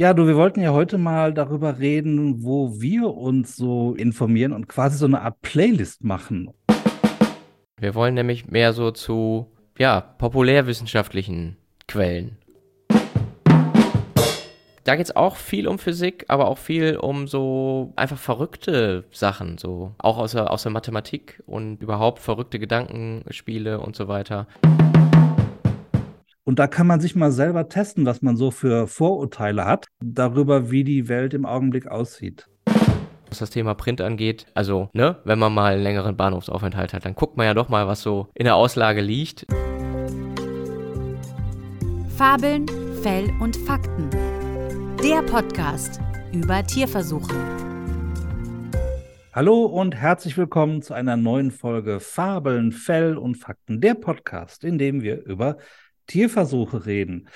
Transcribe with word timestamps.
Ja, 0.00 0.14
du, 0.14 0.28
wir 0.28 0.36
wollten 0.36 0.60
ja 0.60 0.70
heute 0.70 0.96
mal 0.96 1.34
darüber 1.34 1.80
reden, 1.80 2.44
wo 2.44 2.80
wir 2.80 3.16
uns 3.16 3.56
so 3.56 3.94
informieren 3.94 4.52
und 4.52 4.68
quasi 4.68 4.96
so 4.96 5.06
eine 5.06 5.22
Art 5.22 5.42
Playlist 5.42 6.04
machen. 6.04 6.54
Wir 7.80 7.96
wollen 7.96 8.14
nämlich 8.14 8.46
mehr 8.46 8.72
so 8.74 8.92
zu, 8.92 9.50
ja, 9.76 10.00
populärwissenschaftlichen 10.00 11.56
Quellen. 11.88 12.38
Da 14.84 14.94
geht 14.94 15.06
es 15.06 15.16
auch 15.16 15.34
viel 15.34 15.66
um 15.66 15.80
Physik, 15.80 16.26
aber 16.28 16.46
auch 16.46 16.58
viel 16.58 16.96
um 16.96 17.26
so 17.26 17.92
einfach 17.96 18.18
verrückte 18.18 19.04
Sachen, 19.10 19.58
so 19.58 19.96
auch 19.98 20.18
aus 20.18 20.30
der, 20.30 20.52
aus 20.52 20.62
der 20.62 20.70
Mathematik 20.70 21.42
und 21.44 21.82
überhaupt 21.82 22.20
verrückte 22.20 22.60
Gedankenspiele 22.60 23.80
und 23.80 23.96
so 23.96 24.06
weiter. 24.06 24.46
Und 26.48 26.58
da 26.58 26.66
kann 26.66 26.86
man 26.86 26.98
sich 26.98 27.14
mal 27.14 27.30
selber 27.30 27.68
testen, 27.68 28.06
was 28.06 28.22
man 28.22 28.38
so 28.38 28.50
für 28.50 28.86
Vorurteile 28.86 29.66
hat 29.66 29.88
darüber, 30.00 30.70
wie 30.70 30.82
die 30.82 31.06
Welt 31.06 31.34
im 31.34 31.44
Augenblick 31.44 31.88
aussieht. 31.88 32.48
Was 33.28 33.40
das 33.40 33.50
Thema 33.50 33.74
Print 33.74 34.00
angeht, 34.00 34.46
also, 34.54 34.88
ne, 34.94 35.18
wenn 35.24 35.38
man 35.38 35.52
mal 35.52 35.74
einen 35.74 35.82
längeren 35.82 36.16
Bahnhofsaufenthalt 36.16 36.94
hat, 36.94 37.04
dann 37.04 37.14
guckt 37.14 37.36
man 37.36 37.44
ja 37.44 37.52
doch 37.52 37.68
mal, 37.68 37.86
was 37.86 38.00
so 38.00 38.28
in 38.32 38.44
der 38.44 38.56
Auslage 38.56 39.02
liegt. 39.02 39.44
Fabeln, 42.16 42.64
Fell 43.02 43.30
und 43.40 43.54
Fakten. 43.54 44.08
Der 45.02 45.20
Podcast 45.24 46.00
über 46.32 46.66
Tierversuche. 46.66 47.34
Hallo 49.34 49.66
und 49.66 49.94
herzlich 49.94 50.38
willkommen 50.38 50.80
zu 50.80 50.94
einer 50.94 51.18
neuen 51.18 51.50
Folge 51.50 52.00
Fabeln, 52.00 52.72
Fell 52.72 53.18
und 53.18 53.36
Fakten, 53.36 53.82
der 53.82 53.92
Podcast, 53.92 54.64
in 54.64 54.78
dem 54.78 55.02
wir 55.02 55.22
über 55.26 55.58
Tierversuche 56.08 56.86
reden. 56.86 57.28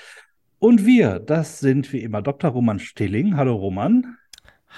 Und 0.59 0.85
wir, 0.85 1.19
das 1.19 1.59
sind 1.59 1.93
wie 1.93 2.01
immer 2.01 2.21
Dr. 2.21 2.51
Roman 2.51 2.79
Stilling. 2.79 3.37
Hallo 3.37 3.55
Roman. 3.55 4.17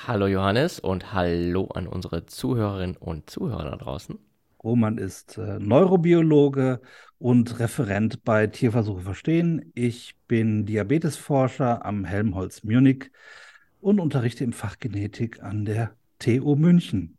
Hallo 0.05 0.27
Johannes 0.27 0.79
und 0.79 1.13
hallo 1.13 1.69
an 1.73 1.87
unsere 1.87 2.25
Zuhörerinnen 2.25 2.97
und 2.97 3.29
Zuhörer 3.29 3.71
da 3.71 3.77
draußen. 3.77 4.19
Roman 4.63 4.97
ist 4.97 5.37
äh, 5.37 5.59
Neurobiologe 5.59 6.81
und 7.19 7.59
Referent 7.59 8.23
bei 8.23 8.47
Tierversuche 8.47 9.01
verstehen. 9.01 9.71
Ich 9.73 10.15
bin 10.27 10.65
Diabetesforscher 10.65 11.85
am 11.85 12.03
Helmholtz 12.03 12.63
Munich 12.63 13.11
und 13.79 13.99
unterrichte 13.99 14.43
im 14.43 14.53
Fach 14.53 14.77
Genetik 14.79 15.41
an 15.41 15.65
der 15.65 15.95
TU 16.19 16.55
München. 16.55 17.17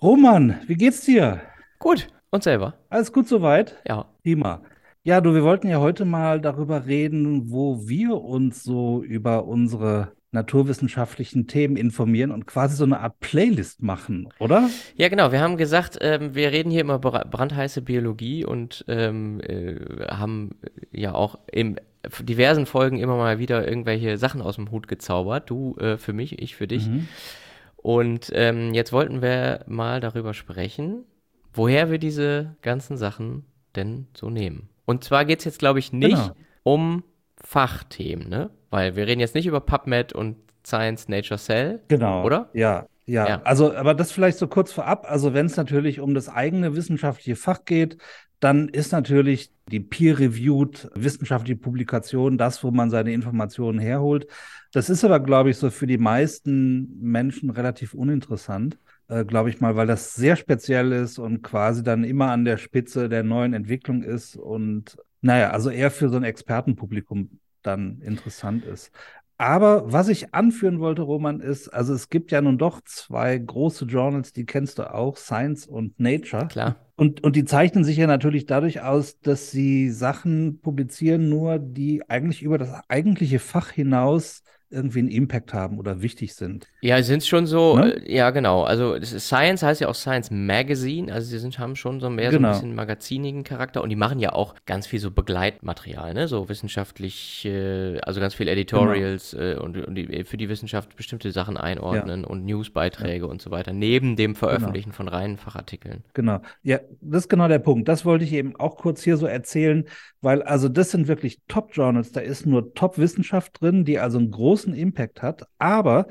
Roman, 0.00 0.58
wie 0.66 0.74
geht's 0.74 1.02
dir? 1.02 1.42
Gut, 1.78 2.08
und 2.30 2.42
selber? 2.42 2.74
Alles 2.88 3.12
gut 3.12 3.28
soweit? 3.28 3.80
Ja. 3.86 4.06
Prima. 4.22 4.62
Ja, 5.04 5.20
du, 5.20 5.34
wir 5.34 5.42
wollten 5.42 5.68
ja 5.68 5.80
heute 5.80 6.04
mal 6.04 6.40
darüber 6.40 6.86
reden, 6.86 7.50
wo 7.50 7.88
wir 7.88 8.20
uns 8.20 8.62
so 8.62 9.02
über 9.02 9.46
unsere 9.46 10.12
naturwissenschaftlichen 10.30 11.48
Themen 11.48 11.76
informieren 11.76 12.30
und 12.30 12.46
quasi 12.46 12.76
so 12.76 12.84
eine 12.84 13.00
Art 13.00 13.18
Playlist 13.18 13.82
machen, 13.82 14.28
oder? 14.38 14.70
Ja, 14.94 15.08
genau. 15.08 15.32
Wir 15.32 15.40
haben 15.40 15.56
gesagt, 15.56 15.98
ähm, 16.00 16.36
wir 16.36 16.52
reden 16.52 16.70
hier 16.70 16.82
immer 16.82 17.00
brandheiße 17.00 17.82
Biologie 17.82 18.44
und 18.44 18.84
ähm, 18.86 19.40
äh, 19.40 20.06
haben 20.06 20.52
ja 20.92 21.14
auch 21.14 21.38
in 21.50 21.80
diversen 22.20 22.64
Folgen 22.64 22.98
immer 22.98 23.16
mal 23.16 23.40
wieder 23.40 23.66
irgendwelche 23.66 24.16
Sachen 24.18 24.40
aus 24.40 24.54
dem 24.54 24.70
Hut 24.70 24.86
gezaubert. 24.86 25.50
Du 25.50 25.76
äh, 25.78 25.98
für 25.98 26.12
mich, 26.12 26.40
ich 26.40 26.54
für 26.54 26.68
dich. 26.68 26.86
Mhm. 26.86 27.08
Und 27.76 28.30
ähm, 28.34 28.72
jetzt 28.72 28.92
wollten 28.92 29.20
wir 29.20 29.64
mal 29.66 30.00
darüber 30.00 30.32
sprechen, 30.32 31.04
woher 31.52 31.90
wir 31.90 31.98
diese 31.98 32.54
ganzen 32.62 32.96
Sachen 32.96 33.44
denn 33.74 34.06
so 34.14 34.30
nehmen. 34.30 34.68
Und 34.92 35.02
zwar 35.02 35.24
geht 35.24 35.38
es 35.38 35.46
jetzt, 35.46 35.58
glaube 35.58 35.78
ich, 35.78 35.90
nicht 35.90 36.18
genau. 36.18 36.34
um 36.64 37.02
Fachthemen, 37.42 38.28
ne? 38.28 38.50
Weil 38.68 38.94
wir 38.94 39.06
reden 39.06 39.20
jetzt 39.20 39.34
nicht 39.34 39.46
über 39.46 39.60
PubMed 39.60 40.12
und 40.12 40.36
Science 40.66 41.08
Nature 41.08 41.40
Cell. 41.40 41.80
Genau. 41.88 42.26
Oder? 42.26 42.50
Ja, 42.52 42.86
ja, 43.06 43.26
ja, 43.26 43.42
also, 43.42 43.74
aber 43.74 43.94
das 43.94 44.12
vielleicht 44.12 44.36
so 44.36 44.48
kurz 44.48 44.70
vorab. 44.70 45.06
Also, 45.08 45.32
wenn 45.32 45.46
es 45.46 45.56
natürlich 45.56 45.98
um 45.98 46.12
das 46.12 46.28
eigene 46.28 46.76
wissenschaftliche 46.76 47.36
Fach 47.36 47.64
geht, 47.64 47.96
dann 48.38 48.68
ist 48.68 48.92
natürlich 48.92 49.50
die 49.70 49.80
peer-reviewed 49.80 50.90
wissenschaftliche 50.94 51.56
Publikation 51.56 52.36
das, 52.36 52.62
wo 52.62 52.70
man 52.70 52.90
seine 52.90 53.14
Informationen 53.14 53.78
herholt. 53.78 54.26
Das 54.74 54.90
ist 54.90 55.04
aber, 55.04 55.20
glaube 55.20 55.48
ich, 55.50 55.56
so 55.56 55.70
für 55.70 55.86
die 55.86 55.96
meisten 55.96 57.00
Menschen 57.00 57.48
relativ 57.48 57.94
uninteressant 57.94 58.76
äh, 59.12 59.24
glaube 59.24 59.50
ich 59.50 59.60
mal, 59.60 59.76
weil 59.76 59.86
das 59.86 60.14
sehr 60.14 60.36
speziell 60.36 60.92
ist 60.92 61.18
und 61.18 61.42
quasi 61.42 61.82
dann 61.82 62.04
immer 62.04 62.30
an 62.30 62.44
der 62.44 62.56
Spitze 62.56 63.08
der 63.08 63.22
neuen 63.22 63.52
Entwicklung 63.52 64.02
ist 64.02 64.36
und 64.36 64.96
naja, 65.20 65.50
also 65.50 65.70
eher 65.70 65.90
für 65.90 66.08
so 66.08 66.16
ein 66.16 66.24
Expertenpublikum 66.24 67.38
dann 67.62 68.00
interessant 68.00 68.64
ist. 68.64 68.90
Aber 69.38 69.92
was 69.92 70.08
ich 70.08 70.34
anführen 70.34 70.80
wollte, 70.80 71.02
Roman, 71.02 71.40
ist, 71.40 71.68
also 71.68 71.94
es 71.94 72.08
gibt 72.08 72.30
ja 72.30 72.40
nun 72.40 72.58
doch 72.58 72.80
zwei 72.84 73.36
große 73.38 73.86
Journals, 73.86 74.32
die 74.32 74.46
kennst 74.46 74.78
du 74.78 74.92
auch, 74.92 75.16
Science 75.16 75.66
und 75.66 75.98
Nature. 75.98 76.46
Klar. 76.48 76.76
Und, 76.96 77.24
und 77.24 77.34
die 77.36 77.44
zeichnen 77.44 77.82
sich 77.82 77.96
ja 77.96 78.06
natürlich 78.06 78.46
dadurch 78.46 78.82
aus, 78.82 79.18
dass 79.20 79.50
sie 79.50 79.90
Sachen 79.90 80.60
publizieren, 80.60 81.28
nur 81.28 81.58
die 81.58 82.08
eigentlich 82.08 82.42
über 82.42 82.56
das 82.56 82.70
eigentliche 82.88 83.40
Fach 83.40 83.70
hinaus 83.70 84.42
irgendwie 84.72 85.00
einen 85.00 85.08
Impact 85.08 85.52
haben 85.52 85.78
oder 85.78 86.02
wichtig 86.02 86.34
sind. 86.34 86.66
Ja, 86.80 87.02
sind 87.02 87.24
schon 87.24 87.46
so, 87.46 87.76
ne? 87.76 87.94
äh, 87.94 88.14
ja 88.14 88.30
genau. 88.30 88.62
Also 88.62 89.00
Science 89.02 89.62
heißt 89.62 89.80
ja 89.80 89.88
auch 89.88 89.94
Science 89.94 90.30
Magazine, 90.30 91.12
also 91.12 91.28
sie 91.28 91.38
sind, 91.38 91.58
haben 91.58 91.76
schon 91.76 92.00
so 92.00 92.08
mehr 92.08 92.30
genau. 92.30 92.40
so 92.40 92.46
ein 92.48 92.52
bisschen 92.52 92.74
magazinigen 92.74 93.44
Charakter 93.44 93.82
und 93.82 93.90
die 93.90 93.96
machen 93.96 94.18
ja 94.18 94.32
auch 94.32 94.54
ganz 94.66 94.86
viel 94.86 94.98
so 94.98 95.10
Begleitmaterial, 95.10 96.14
ne? 96.14 96.28
So 96.28 96.48
wissenschaftlich, 96.48 97.44
äh, 97.44 97.98
also 98.00 98.20
ganz 98.20 98.34
viel 98.34 98.48
Editorials 98.48 99.32
genau. 99.32 99.44
äh, 99.44 99.54
und, 99.56 99.76
und 99.86 99.94
die, 99.94 100.24
für 100.24 100.36
die 100.36 100.48
Wissenschaft 100.48 100.96
bestimmte 100.96 101.30
Sachen 101.32 101.56
einordnen 101.56 102.22
ja. 102.22 102.26
und 102.26 102.44
Newsbeiträge 102.44 103.26
ja. 103.26 103.30
und 103.30 103.42
so 103.42 103.50
weiter, 103.50 103.72
neben 103.72 104.16
dem 104.16 104.34
Veröffentlichen 104.34 104.90
genau. 104.90 104.96
von 104.96 105.08
reinen 105.08 105.36
Fachartikeln. 105.36 106.04
Genau. 106.14 106.40
Ja, 106.62 106.80
das 107.00 107.24
ist 107.24 107.28
genau 107.28 107.48
der 107.48 107.58
Punkt. 107.58 107.88
Das 107.88 108.04
wollte 108.04 108.24
ich 108.24 108.32
eben 108.32 108.56
auch 108.56 108.76
kurz 108.76 109.02
hier 109.02 109.16
so 109.16 109.26
erzählen, 109.26 109.84
weil 110.22 110.42
also 110.42 110.68
das 110.68 110.90
sind 110.90 111.08
wirklich 111.08 111.40
Top-Journals, 111.48 112.12
da 112.12 112.20
ist 112.20 112.46
nur 112.46 112.74
Top-Wissenschaft 112.74 113.60
drin, 113.60 113.84
die 113.84 113.98
also 113.98 114.18
einen 114.18 114.30
großen 114.30 114.61
Impact 114.74 115.22
hat, 115.22 115.46
aber 115.58 116.06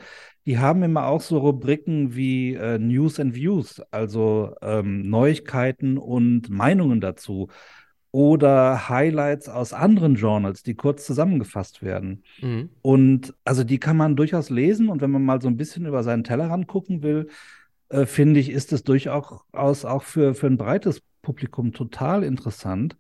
die 0.46 0.60
haben 0.60 0.84
immer 0.84 1.06
auch 1.06 1.22
so 1.22 1.38
Rubriken 1.38 2.16
wie 2.16 2.56
äh, 2.56 2.78
News 2.78 3.20
and 3.20 3.36
Views, 3.36 3.82
also 3.92 4.56
ähm, 4.62 5.10
Neuigkeiten 5.10 5.98
und 5.98 6.50
Meinungen 6.50 7.00
dazu 7.00 7.48
oder 8.12 8.90
Highlights 8.90 9.48
aus 9.48 9.72
anderen 9.72 10.16
Journals, 10.16 10.64
die 10.64 10.76
kurz 10.76 11.06
zusammengefasst 11.06 11.82
werden. 11.82 12.24
Mhm. 12.42 12.70
Und 12.82 13.34
also 13.46 13.64
die 13.64 13.80
kann 13.80 13.96
man 13.98 14.16
durchaus 14.16 14.50
lesen 14.50 14.90
und 14.90 15.02
wenn 15.02 15.12
man 15.12 15.24
mal 15.24 15.42
so 15.42 15.48
ein 15.48 15.58
bisschen 15.58 15.86
über 15.86 16.04
seinen 16.04 16.24
Tellerrand 16.24 16.68
gucken 16.68 17.04
will, 17.04 17.30
äh, 17.90 18.06
finde 18.06 18.40
ich, 18.40 18.50
ist 18.50 18.74
es 18.74 18.84
durchaus 18.84 19.86
auch 19.86 20.04
für, 20.04 20.34
für 20.34 20.48
ein 20.48 20.58
breites 20.58 21.02
Publikum 21.22 21.72
total 21.72 22.24
interessant. 22.24 22.98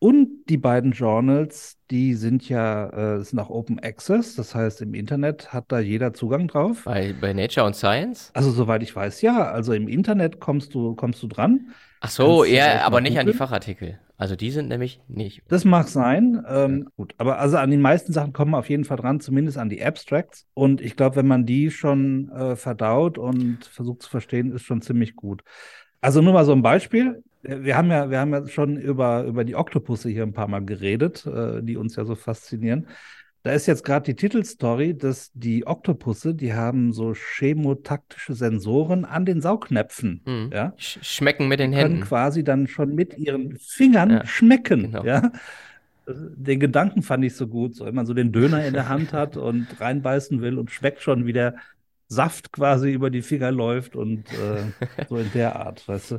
Und 0.00 0.46
die 0.48 0.58
beiden 0.58 0.92
Journals, 0.92 1.76
die 1.90 2.14
sind 2.14 2.48
ja 2.48 3.16
äh, 3.16 3.24
sind 3.24 3.40
auch 3.40 3.50
Open 3.50 3.80
Access, 3.80 4.36
das 4.36 4.54
heißt 4.54 4.80
im 4.82 4.94
Internet 4.94 5.52
hat 5.52 5.64
da 5.68 5.80
jeder 5.80 6.14
Zugang 6.14 6.46
drauf. 6.46 6.82
Bei, 6.84 7.14
bei 7.20 7.32
Nature 7.32 7.66
und 7.66 7.74
Science? 7.74 8.30
Also 8.34 8.52
soweit 8.52 8.82
ich 8.84 8.94
weiß, 8.94 9.22
ja. 9.22 9.50
Also 9.50 9.72
im 9.72 9.88
Internet 9.88 10.38
kommst 10.38 10.72
du 10.74 10.94
kommst 10.94 11.20
du 11.22 11.26
dran. 11.26 11.72
Ach 12.00 12.10
so, 12.10 12.44
ja, 12.44 12.82
aber 12.82 13.00
nicht 13.00 13.18
an 13.18 13.26
die 13.26 13.32
Fachartikel. 13.32 13.98
Also 14.16 14.34
die 14.34 14.50
sind 14.50 14.68
nämlich 14.68 15.00
nicht. 15.08 15.42
Das 15.48 15.64
mag 15.64 15.88
sein. 15.88 16.44
Ähm, 16.48 16.82
ja. 16.84 16.90
Gut, 16.96 17.14
aber 17.18 17.38
also 17.38 17.56
an 17.56 17.70
den 17.70 17.80
meisten 17.80 18.12
Sachen 18.12 18.32
kommen 18.32 18.50
wir 18.52 18.58
auf 18.58 18.68
jeden 18.68 18.84
Fall 18.84 18.96
dran, 18.96 19.20
zumindest 19.20 19.58
an 19.58 19.68
die 19.68 19.82
Abstracts. 19.82 20.46
Und 20.54 20.80
ich 20.80 20.96
glaube, 20.96 21.16
wenn 21.16 21.26
man 21.26 21.46
die 21.46 21.70
schon 21.70 22.30
äh, 22.30 22.56
verdaut 22.56 23.18
und 23.18 23.64
versucht 23.64 24.02
zu 24.02 24.10
verstehen, 24.10 24.52
ist 24.52 24.62
schon 24.62 24.82
ziemlich 24.82 25.16
gut. 25.16 25.42
Also 26.00 26.20
nur 26.20 26.32
mal 26.32 26.44
so 26.44 26.52
ein 26.52 26.62
Beispiel. 26.62 27.22
Wir 27.48 27.76
haben 27.76 27.90
ja, 27.90 28.10
wir 28.10 28.20
haben 28.20 28.32
ja 28.32 28.46
schon 28.46 28.76
über, 28.76 29.24
über 29.24 29.44
die 29.44 29.56
Oktopusse 29.56 30.10
hier 30.10 30.22
ein 30.22 30.34
paar 30.34 30.48
Mal 30.48 30.64
geredet, 30.64 31.24
äh, 31.26 31.62
die 31.62 31.76
uns 31.78 31.96
ja 31.96 32.04
so 32.04 32.14
faszinieren. 32.14 32.86
Da 33.42 33.52
ist 33.52 33.66
jetzt 33.66 33.84
gerade 33.84 34.04
die 34.04 34.14
Titelstory, 34.14 34.94
dass 34.96 35.30
die 35.32 35.66
Oktopusse, 35.66 36.34
die 36.34 36.52
haben 36.52 36.92
so 36.92 37.14
chemotaktische 37.14 38.34
Sensoren 38.34 39.06
an 39.06 39.24
den 39.24 39.40
Saugnäpfen. 39.40 40.20
Mhm. 40.26 40.50
Ja? 40.52 40.74
schmecken 40.76 41.48
mit 41.48 41.58
den 41.58 41.72
Händen. 41.72 41.94
Können 41.94 42.04
quasi 42.04 42.44
dann 42.44 42.66
schon 42.66 42.94
mit 42.94 43.16
ihren 43.16 43.56
Fingern 43.56 44.10
ja, 44.10 44.26
schmecken. 44.26 44.92
Genau. 44.92 45.04
Ja? 45.04 45.32
Den 46.06 46.60
Gedanken 46.60 47.02
fand 47.02 47.24
ich 47.24 47.34
so 47.34 47.46
gut, 47.46 47.74
so 47.74 47.86
wenn 47.86 47.94
man 47.94 48.06
so 48.06 48.12
den 48.12 48.32
Döner 48.32 48.66
in 48.66 48.74
der 48.74 48.90
Hand 48.90 49.14
hat 49.14 49.36
und 49.38 49.68
reinbeißen 49.80 50.42
will 50.42 50.58
und 50.58 50.70
schmeckt 50.70 51.00
schon, 51.00 51.24
wie 51.24 51.32
der 51.32 51.54
Saft 52.08 52.52
quasi 52.52 52.90
über 52.90 53.08
die 53.08 53.22
Finger 53.22 53.52
läuft 53.52 53.94
und 53.94 54.24
äh, 54.32 54.86
so 55.08 55.16
in 55.16 55.30
der 55.32 55.56
Art, 55.56 55.86
weißt 55.88 56.10
du. 56.12 56.18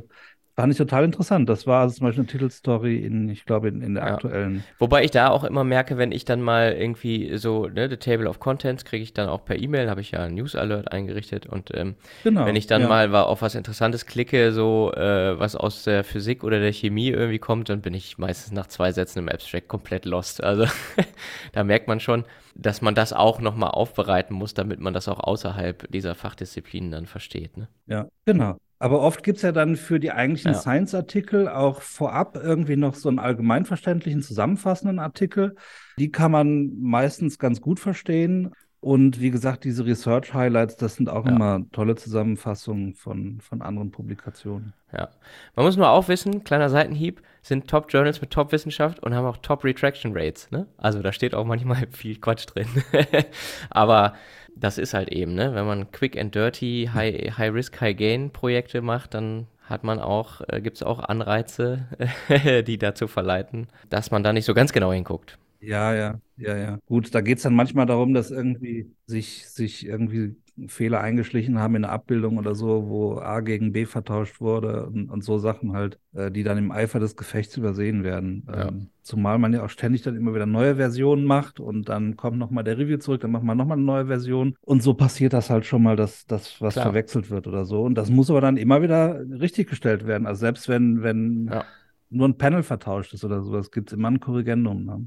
Fand 0.60 0.72
ich 0.72 0.78
total 0.78 1.04
interessant. 1.04 1.48
Das 1.48 1.66
war 1.66 1.80
also 1.80 1.94
zum 1.96 2.06
Beispiel 2.06 2.22
eine 2.24 2.30
Titelstory 2.30 2.98
in, 2.98 3.30
ich 3.30 3.46
glaube, 3.46 3.68
in, 3.68 3.80
in 3.80 3.94
der 3.94 4.04
Ja. 4.06 4.14
aktuellen. 4.14 4.62
Wobei 4.78 5.04
ich 5.04 5.10
da 5.10 5.30
auch 5.30 5.42
immer 5.44 5.64
merke, 5.64 5.96
wenn 5.96 6.12
ich 6.12 6.24
dann 6.26 6.42
mal 6.42 6.72
irgendwie 6.72 7.36
so, 7.38 7.66
ne, 7.66 7.88
the 7.88 7.96
Table 7.96 8.28
of 8.28 8.40
Contents 8.40 8.84
kriege 8.84 9.02
ich 9.02 9.14
dann 9.14 9.28
auch 9.30 9.44
per 9.44 9.58
E-Mail, 9.58 9.88
habe 9.88 10.02
ich 10.02 10.10
ja 10.10 10.20
einen 10.20 10.34
News 10.34 10.54
Alert 10.54 10.92
eingerichtet 10.92 11.46
und 11.46 11.70
ähm, 11.74 11.94
Genau. 12.24 12.44
wenn 12.44 12.56
ich 12.56 12.66
dann 12.66 12.82
ja. 12.82 12.88
mal 12.88 13.14
auf 13.14 13.40
was 13.40 13.54
Interessantes 13.54 14.04
klicke, 14.04 14.52
so 14.52 14.92
äh, 14.92 15.38
was 15.38 15.56
aus 15.56 15.84
der 15.84 16.04
Physik 16.04 16.44
oder 16.44 16.60
der 16.60 16.72
Chemie 16.72 17.08
irgendwie 17.08 17.38
kommt, 17.38 17.70
dann 17.70 17.80
bin 17.80 17.94
ich 17.94 18.18
meistens 18.18 18.52
nach 18.52 18.66
zwei 18.66 18.92
Sätzen 18.92 19.20
im 19.20 19.28
Abstract 19.30 19.68
komplett 19.68 20.04
lost. 20.04 20.44
Also 20.44 20.66
da 21.52 21.64
merkt 21.64 21.88
man 21.88 22.00
schon, 22.00 22.24
dass 22.54 22.82
man 22.82 22.94
das 22.94 23.12
auch 23.12 23.40
nochmal 23.40 23.70
aufbereiten 23.70 24.34
muss, 24.34 24.52
damit 24.54 24.80
man 24.80 24.92
das 24.92 25.08
auch 25.08 25.20
außerhalb 25.20 25.90
dieser 25.90 26.14
Fachdisziplinen 26.14 26.90
dann 26.90 27.06
versteht. 27.06 27.56
Ne? 27.56 27.68
Ja, 27.86 28.08
genau. 28.26 28.58
Aber 28.80 29.00
oft 29.02 29.22
gibt 29.22 29.36
es 29.36 29.42
ja 29.42 29.52
dann 29.52 29.76
für 29.76 30.00
die 30.00 30.10
eigentlichen 30.10 30.52
Ja. 30.52 30.58
Science-Artikel 30.58 31.48
auch 31.48 31.82
vorab 31.82 32.36
irgendwie 32.42 32.76
noch 32.76 32.94
so 32.94 33.10
einen 33.10 33.18
allgemeinverständlichen, 33.18 34.22
zusammenfassenden 34.22 34.98
Artikel. 34.98 35.54
Die 35.98 36.10
kann 36.10 36.32
man 36.32 36.70
meistens 36.80 37.38
ganz 37.38 37.60
gut 37.60 37.78
verstehen. 37.78 38.52
Und 38.80 39.20
wie 39.20 39.30
gesagt, 39.30 39.64
diese 39.64 39.84
Research-Highlights, 39.84 40.76
das 40.76 40.96
sind 40.96 41.10
auch 41.10 41.26
Ja. 41.26 41.32
immer 41.32 41.60
tolle 41.70 41.96
Zusammenfassungen 41.96 42.94
von, 42.94 43.40
von 43.42 43.60
anderen 43.60 43.90
Publikationen. 43.90 44.72
Ja. 44.92 45.10
Man 45.54 45.66
muss 45.66 45.76
nur 45.76 45.90
auch 45.90 46.08
wissen, 46.08 46.44
kleiner 46.44 46.70
Seitenhieb, 46.70 47.20
sind 47.42 47.68
Top-Journals 47.68 48.22
mit 48.22 48.30
Top-Wissenschaft 48.30 49.00
und 49.00 49.14
haben 49.14 49.26
auch 49.26 49.36
Top-Retraction-Rates. 49.36 50.50
Ne? 50.50 50.66
Also 50.78 51.02
da 51.02 51.12
steht 51.12 51.34
auch 51.34 51.44
manchmal 51.44 51.86
viel 51.90 52.16
Quatsch 52.16 52.46
drin. 52.46 52.68
Aber 53.70 54.14
das 54.56 54.78
ist 54.78 54.94
halt 54.94 55.10
eben, 55.10 55.34
ne? 55.34 55.54
wenn 55.54 55.66
man 55.66 55.90
Quick 55.92 56.18
and 56.18 56.34
Dirty, 56.34 56.88
High, 56.92 57.36
High 57.36 57.52
Risk, 57.52 57.80
High 57.82 57.96
Gain 57.96 58.30
Projekte 58.30 58.80
macht, 58.80 59.12
dann 59.12 59.46
hat 59.62 59.84
man 59.84 60.00
auch, 60.00 60.40
äh, 60.48 60.60
gibt 60.60 60.76
es 60.78 60.82
auch 60.82 61.00
Anreize, 61.00 61.86
die 62.66 62.78
dazu 62.78 63.08
verleiten, 63.08 63.68
dass 63.90 64.10
man 64.10 64.22
da 64.24 64.32
nicht 64.32 64.46
so 64.46 64.54
ganz 64.54 64.72
genau 64.72 64.90
hinguckt. 64.92 65.38
Ja, 65.60 65.94
ja, 65.94 66.20
ja, 66.36 66.56
ja. 66.56 66.78
Gut, 66.86 67.14
da 67.14 67.20
geht 67.20 67.36
es 67.36 67.42
dann 67.42 67.54
manchmal 67.54 67.86
darum, 67.86 68.14
dass 68.14 68.30
irgendwie 68.30 68.90
sich, 69.06 69.46
sich 69.48 69.86
irgendwie 69.86 70.36
Fehler 70.68 71.00
eingeschlichen 71.00 71.58
haben 71.58 71.76
in 71.76 71.82
der 71.82 71.92
Abbildung 71.92 72.38
oder 72.38 72.54
so, 72.54 72.88
wo 72.88 73.18
A 73.18 73.40
gegen 73.40 73.72
B 73.72 73.86
vertauscht 73.86 74.40
wurde 74.40 74.86
und, 74.86 75.10
und 75.10 75.22
so 75.24 75.38
Sachen 75.38 75.72
halt, 75.72 75.98
äh, 76.14 76.30
die 76.30 76.42
dann 76.42 76.58
im 76.58 76.70
Eifer 76.70 76.98
des 76.98 77.16
Gefechts 77.16 77.56
übersehen 77.56 78.04
werden. 78.04 78.46
Ja. 78.48 78.68
Ähm, 78.68 78.88
zumal 79.02 79.38
man 79.38 79.52
ja 79.52 79.64
auch 79.64 79.70
ständig 79.70 80.02
dann 80.02 80.16
immer 80.16 80.34
wieder 80.34 80.46
neue 80.46 80.76
Versionen 80.76 81.24
macht 81.24 81.60
und 81.60 81.88
dann 81.88 82.16
kommt 82.16 82.38
nochmal 82.38 82.64
der 82.64 82.78
Review 82.78 82.98
zurück, 82.98 83.20
dann 83.20 83.30
macht 83.30 83.44
man 83.44 83.56
nochmal 83.56 83.76
eine 83.76 83.86
neue 83.86 84.06
Version 84.06 84.56
und 84.62 84.82
so 84.82 84.94
passiert 84.94 85.32
das 85.32 85.50
halt 85.50 85.66
schon 85.66 85.82
mal, 85.82 85.96
dass 85.96 86.26
das 86.26 86.60
was 86.60 86.74
Klar. 86.74 86.86
verwechselt 86.86 87.30
wird 87.30 87.46
oder 87.46 87.64
so. 87.64 87.82
Und 87.82 87.94
das 87.96 88.10
muss 88.10 88.30
aber 88.30 88.40
dann 88.40 88.56
immer 88.56 88.82
wieder 88.82 89.20
richtiggestellt 89.40 90.06
werden. 90.06 90.26
Also 90.26 90.40
selbst 90.40 90.68
wenn, 90.68 91.02
wenn 91.02 91.48
Ja. 91.52 91.64
Nur 92.10 92.28
ein 92.28 92.38
Panel 92.38 92.62
vertauscht 92.62 93.14
ist 93.14 93.24
oder 93.24 93.42
sowas, 93.42 93.70
gibt 93.70 93.90
es 93.90 93.96
immer 93.96 94.10
ein 94.10 94.20
Korrigendum. 94.20 94.84
Ne? 94.84 95.06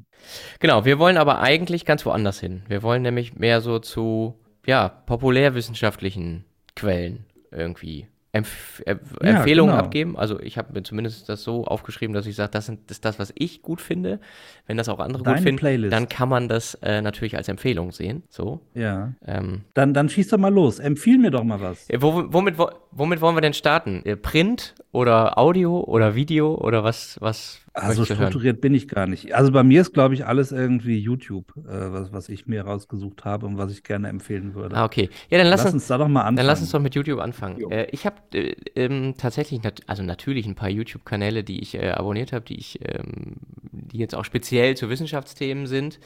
Genau, 0.59 0.85
wir 0.85 1.00
wollen 1.00 1.17
aber 1.17 1.39
eigentlich 1.39 1.85
ganz 1.85 2.05
woanders 2.05 2.39
hin. 2.39 2.63
Wir 2.67 2.81
wollen 2.81 3.01
nämlich 3.01 3.35
mehr 3.35 3.61
so 3.61 3.79
zu, 3.79 4.39
ja, 4.65 4.88
populärwissenschaftlichen 4.88 6.45
Quellen 6.75 7.25
irgendwie 7.51 8.07
Empf 8.33 8.81
Ja, 8.85 8.94
Empfehlungen 9.21 9.74
genau. 9.75 9.83
abgeben. 9.85 10.18
Also 10.18 10.39
ich 10.39 10.57
habe 10.57 10.74
mir 10.74 10.81
zumindest 10.83 11.30
das 11.30 11.44
so 11.44 11.65
aufgeschrieben, 11.65 12.13
dass 12.15 12.25
ich 12.25 12.35
sage, 12.35 12.50
das, 12.51 12.65
sind, 12.65 12.89
das 12.89 12.97
ist 12.97 13.06
das, 13.06 13.19
was 13.19 13.31
ich 13.35 13.62
gut 13.62 13.80
finde. 13.80 14.19
Wenn 14.65 14.75
das 14.75 14.89
auch 14.89 15.00
andere 15.00 15.21
Deine 15.24 15.38
gut 15.38 15.44
finden, 15.44 15.59
Playlist. 15.59 15.94
dann 15.94 16.09
kann 16.09 16.30
man 16.30 16.50
das 16.50 16.74
äh, 16.81 17.01
natürlich 17.01 17.38
als 17.38 17.47
Empfehlung 17.47 17.91
sehen. 17.91 18.24
So. 18.30 18.59
Ja. 18.74 19.13
Ähm, 19.25 19.62
Dann, 19.75 19.94
dann 19.94 20.09
schieß 20.09 20.30
doch 20.30 20.39
mal 20.39 20.51
los. 20.51 20.80
Empfiehl 20.80 21.19
mir 21.19 21.30
doch 21.31 21.44
mal 21.44 21.62
was. 21.62 21.88
äh, 21.89 22.01
wo, 22.01 22.25
womit, 22.33 22.57
wo, 22.57 22.69
womit 22.91 23.21
wollen 23.21 23.35
wir 23.38 23.41
denn 23.41 23.53
starten? 23.53 24.01
Äh, 24.03 24.15
Print 24.15 24.74
oder 24.91 25.38
Audio 25.38 25.79
oder 25.81 26.15
Video 26.15 26.56
oder 26.56 26.83
was, 26.83 27.18
was 27.21 27.62
Also 27.75 28.05
hören? 28.05 28.17
strukturiert 28.17 28.61
bin 28.61 28.75
ich 28.75 28.87
gar 28.87 29.07
nicht. 29.07 29.33
Also 29.33 29.51
bei 29.51 29.63
mir 29.63 29.81
ist, 29.81 29.93
glaube 29.93 30.13
ich, 30.13 30.27
alles 30.27 30.51
irgendwie 30.51 30.99
YouTube, 30.99 31.53
äh, 31.57 31.91
was, 31.91 32.13
was 32.13 32.29
ich 32.29 32.45
mir 32.45 32.61
rausgesucht 32.61 33.25
habe 33.25 33.47
und 33.47 33.57
was 33.57 33.71
ich 33.71 33.81
gerne 33.81 34.09
empfehlen 34.09 34.53
würde. 34.53 34.75
Ah, 34.75 34.85
okay. 34.85 35.09
Ja, 35.29 35.39
dann 35.39 35.47
lass, 35.47 35.61
Lass 35.61 35.73
uns, 35.73 35.83
uns 35.83 35.87
da 35.87 35.97
doch 35.97 36.07
mal 36.07 36.21
anfangen. 36.21 36.37
Dann 36.37 36.45
lass 36.45 36.61
uns 36.61 36.69
doch 36.69 36.79
mit 36.79 36.93
YouTube 36.93 37.19
anfangen. 37.19 37.59
Jo. 37.59 37.69
Äh, 37.69 37.87
ich 37.91 38.05
habe 38.05 38.17
äh, 38.35 38.55
ähm, 38.75 39.15
tatsächlich, 39.17 39.63
nat 39.63 39.81
also 39.87 40.03
natürlich 40.03 40.45
ein 40.45 40.53
paar 40.53 40.69
YouTube-Kanäle, 40.69 41.43
die 41.43 41.61
ich 41.61 41.73
äh, 41.73 41.89
abonniert 41.89 42.31
habe, 42.31 42.45
die 42.45 42.59
ich, 42.59 42.79
ähm, 42.83 43.37
die 43.71 43.97
jetzt 43.97 44.13
auch 44.13 44.25
speziell 44.25 44.77
zu 44.77 44.91
Wissenschaftsthemen 44.91 45.65
sind. 45.65 45.99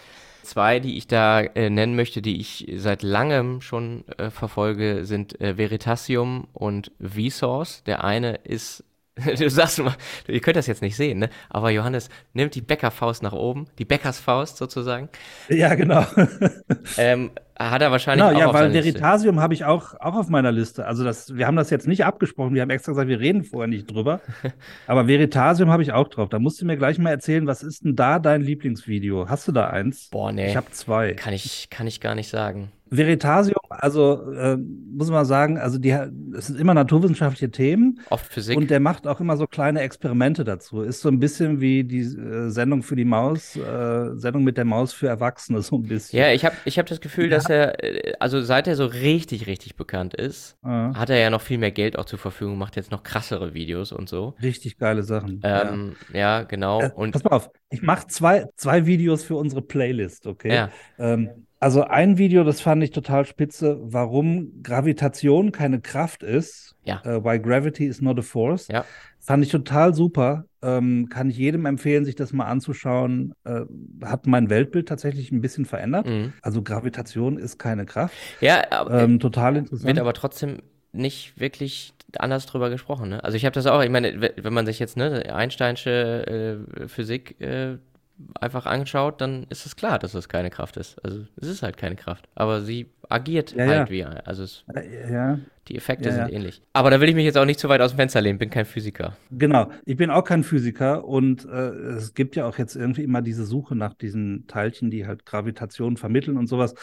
Zwei, 0.43 0.79
die 0.79 0.97
ich 0.97 1.07
da 1.07 1.41
äh, 1.41 1.69
nennen 1.69 1.97
möchte, 1.97 2.21
die 2.21 2.39
ich 2.39 2.71
seit 2.77 3.03
langem 3.03 3.59
schon 3.59 4.05
äh, 4.17 4.29
verfolge, 4.29 5.03
sind 5.03 5.41
äh, 5.41 5.57
Veritasium 5.57 6.47
und 6.53 6.93
Vsauce. 7.01 7.83
Der 7.85 8.05
eine 8.05 8.35
ist 8.45 8.85
Du 9.37 9.49
sagst 9.49 9.79
mal, 9.79 9.95
ihr 10.27 10.39
könnt 10.39 10.57
das 10.57 10.67
jetzt 10.67 10.81
nicht 10.81 10.95
sehen, 10.95 11.19
ne? 11.19 11.29
Aber 11.49 11.69
Johannes 11.69 12.09
nimmt 12.33 12.55
die 12.55 12.61
Bäckerfaust 12.61 13.23
nach 13.23 13.33
oben, 13.33 13.65
die 13.77 13.85
Bäckersfaust 13.85 14.57
sozusagen. 14.57 15.09
Ja, 15.49 15.75
genau. 15.75 16.05
Ähm, 16.97 17.31
hat 17.59 17.81
er 17.81 17.91
wahrscheinlich 17.91 18.25
genau, 18.25 18.37
auch 18.37 18.39
ja, 18.39 18.47
auf 18.47 18.53
weil. 18.53 18.73
Veritasium 18.73 19.39
habe 19.39 19.53
ich 19.53 19.65
auch, 19.65 19.93
auch 19.99 20.15
auf 20.15 20.29
meiner 20.29 20.51
Liste. 20.51 20.85
Also 20.85 21.03
das, 21.03 21.35
wir 21.35 21.47
haben 21.47 21.55
das 21.55 21.69
jetzt 21.69 21.87
nicht 21.87 22.05
abgesprochen. 22.05 22.53
Wir 22.53 22.61
haben 22.61 22.69
extra 22.69 22.91
gesagt, 22.91 23.09
wir 23.09 23.19
reden 23.19 23.43
vorher 23.43 23.67
nicht 23.67 23.91
drüber. 23.91 24.21
Aber 24.87 25.07
Veritasium 25.07 25.69
habe 25.69 25.83
ich 25.83 25.91
auch 25.91 26.07
drauf. 26.07 26.29
Da 26.29 26.39
musst 26.39 26.61
du 26.61 26.65
mir 26.65 26.77
gleich 26.77 26.97
mal 26.99 27.09
erzählen, 27.09 27.47
was 27.47 27.63
ist 27.63 27.83
denn 27.83 27.95
da 27.95 28.19
dein 28.19 28.41
Lieblingsvideo? 28.41 29.27
Hast 29.27 29.47
du 29.47 29.51
da 29.51 29.67
eins? 29.67 30.09
Boah, 30.09 30.31
nee. 30.31 30.49
Ich 30.49 30.55
habe 30.55 30.71
zwei. 30.71 31.13
Kann 31.13 31.33
ich, 31.33 31.69
kann 31.69 31.87
ich 31.87 31.99
gar 31.99 32.15
nicht 32.15 32.29
sagen. 32.29 32.71
Veritasium, 32.89 33.57
also 33.69 34.31
äh, 34.33 34.57
muss 34.57 35.09
man 35.09 35.25
sagen, 35.25 35.57
also 35.57 35.77
die, 35.77 35.91
es 36.35 36.47
sind 36.47 36.59
immer 36.59 36.73
naturwissenschaftliche 36.73 37.51
Themen. 37.51 37.99
Oft 38.09 38.31
Physik. 38.31 38.57
Und 38.57 38.69
der 38.69 38.79
macht 38.79 39.07
auch 39.07 39.19
immer 39.19 39.37
so 39.37 39.45
kleine 39.47 39.81
Experimente 39.81 40.43
dazu. 40.43 40.81
Ist 40.81 41.01
so 41.01 41.09
ein 41.09 41.19
bisschen 41.19 41.59
wie 41.61 41.83
die 41.83 41.99
äh, 42.01 42.49
Sendung 42.49 42.83
für 42.83 42.95
die 42.95 43.05
Maus, 43.05 43.55
äh, 43.55 44.15
Sendung 44.15 44.43
mit 44.43 44.57
der 44.57 44.65
Maus 44.65 44.93
für 44.93 45.07
Erwachsene, 45.07 45.61
so 45.61 45.75
ein 45.77 45.83
bisschen. 45.83 46.19
Ja, 46.19 46.31
ich 46.31 46.45
habe 46.45 46.55
ich 46.65 46.79
hab 46.79 46.85
das 46.85 47.01
Gefühl, 47.01 47.29
dass 47.29 47.49
er, 47.49 47.83
äh, 47.83 48.13
also 48.19 48.41
seit 48.41 48.67
er 48.67 48.75
so 48.75 48.85
richtig, 48.85 49.47
richtig 49.47 49.75
bekannt 49.75 50.13
ist, 50.13 50.57
Ja. 50.63 50.93
hat 50.95 51.09
er 51.09 51.17
ja 51.19 51.29
noch 51.29 51.41
viel 51.41 51.57
mehr 51.57 51.71
Geld 51.71 51.97
auch 51.97 52.05
zur 52.05 52.19
Verfügung, 52.19 52.57
macht 52.57 52.75
jetzt 52.75 52.91
noch 52.91 53.03
krassere 53.03 53.53
Videos 53.53 53.91
und 53.91 54.09
so. 54.09 54.35
Richtig 54.41 54.77
geile 54.77 55.03
Sachen. 55.03 55.41
Ähm, 55.43 55.95
ja. 56.13 56.43
genau. 56.43 56.81
ja. 56.81 56.87
Äh, 56.87 56.91
Und 56.93 57.11
Pass 57.11 57.23
mal 57.23 57.31
auf, 57.31 57.49
ich 57.69 57.81
mache 57.81 58.07
zwei, 58.07 58.45
zwei 58.55 58.85
Videos 58.85 59.23
für 59.23 59.35
unsere 59.35 59.61
Playlist, 59.61 60.27
okay? 60.27 60.53
ja, 60.53 60.69
Ähm, 60.97 61.46
also 61.59 61.83
ein 61.83 62.18
Video, 62.18 62.44
das 62.44 62.62
fand 62.62 62.83
ich 62.83 62.92
total 62.92 63.25
spitze, 63.25 63.77
warum 63.81 64.62
Gravitation 64.63 65.51
keine 65.51 65.80
Kraft 65.81 66.24
ist. 66.24 66.75
Ja. 66.83 67.01
Äh, 67.04 67.24
why 67.24 67.39
Gravity 67.39 67.86
is 67.86 68.01
not 68.01 68.18
a 68.19 68.21
force. 68.21 68.68
ja, 68.69 68.86
Fand 69.19 69.44
ich 69.44 69.51
total 69.51 69.94
super. 69.94 70.45
Ähm, 70.62 71.09
kann 71.09 71.30
ich 71.30 71.38
jedem 71.38 71.65
empfehlen, 71.65 72.06
sich 72.06 72.15
das 72.15 72.31
mal 72.33 72.45
anzuschauen. 72.45 73.33
Äh, 73.44 73.62
hat 74.04 74.25
mein 74.27 74.50
Weltbild 74.50 74.88
tatsächlich 74.88 75.31
ein 75.31 75.42
bisschen 75.42 75.65
verändert. 75.65 76.07
mhm. 76.07 76.33
Also 76.42 76.62
Gravitation 76.63 77.38
ist 77.38 77.57
keine 77.59 77.86
Kraft. 77.86 78.13
ja, 78.42 78.63
aber, 78.71 79.01
Ähm, 79.04 79.19
total 79.19 79.56
wird 79.56 79.65
interessant. 79.65 80.00
aber 80.00 80.13
trotzdem 80.13 80.57
nicht 80.94 81.39
wirklich 81.39 81.94
anders 82.18 82.45
drüber 82.45 82.69
gesprochen. 82.69 83.09
Ne? 83.09 83.24
Also 83.24 83.36
ich 83.36 83.44
habe 83.45 83.54
das 83.54 83.65
auch, 83.68 83.83
ich 83.83 83.89
meine, 83.89 84.21
we- 84.21 84.33
wenn 84.42 84.54
man 84.54 84.65
sich 84.65 84.80
jetzt 84.80 84.95
ne, 84.95 85.33
Einsteinsche 85.36 86.65
äh, 86.80 86.88
Physik 86.88 87.39
äh, 87.42 87.77
einfach 88.39 88.65
anschaut, 88.65 89.21
dann 89.21 89.45
ist 89.49 89.65
es 89.65 89.75
klar, 89.75 89.99
dass 89.99 90.13
es 90.13 90.29
keine 90.29 90.49
Kraft 90.49 90.77
ist. 90.77 91.03
Also 91.03 91.25
es 91.37 91.47
ist 91.47 91.63
halt 91.63 91.77
keine 91.77 91.95
Kraft. 91.95 92.27
Aber 92.35 92.61
sie 92.61 92.92
agiert 93.09 93.53
Ja, 93.53 93.65
halt 93.65 93.89
ja. 93.89 93.89
wie, 93.89 94.03
also 94.06 94.44
es, 94.44 94.65
ja, 95.09 95.39
die 95.68 95.75
Effekte 95.77 96.11
sind 96.11 96.30
ähnlich. 96.30 96.61
Aber 96.73 96.89
da 96.92 96.99
will 97.01 97.09
ich 97.09 97.15
mich 97.15 97.25
jetzt 97.25 97.37
auch 97.37 97.45
nicht 97.45 97.59
zu 97.59 97.69
weit 97.69 97.81
aus 97.81 97.92
dem 97.92 97.97
Fenster 97.97 98.21
lehnen, 98.21 98.39
bin 98.39 98.49
kein 98.49 98.65
Physiker. 98.65 99.18
genau. 99.30 99.71
Ich 99.85 99.97
bin 99.97 100.09
auch 100.09 100.23
kein 100.23 100.44
Physiker 100.44 101.06
und 101.06 101.45
äh, 101.45 101.69
es 101.95 102.13
gibt 102.13 102.35
ja 102.35 102.47
auch 102.47 102.57
jetzt 102.57 102.75
irgendwie 102.75 103.03
immer 103.03 103.21
diese 103.21 103.45
Suche 103.45 103.75
nach 103.75 103.94
diesen 103.94 104.47
Teilchen, 104.47 104.89
die 104.92 105.06
halt 105.07 105.25
Gravitation 105.25 105.97
vermitteln 105.97 106.37
und 106.37 106.47
sowas. 106.47 106.73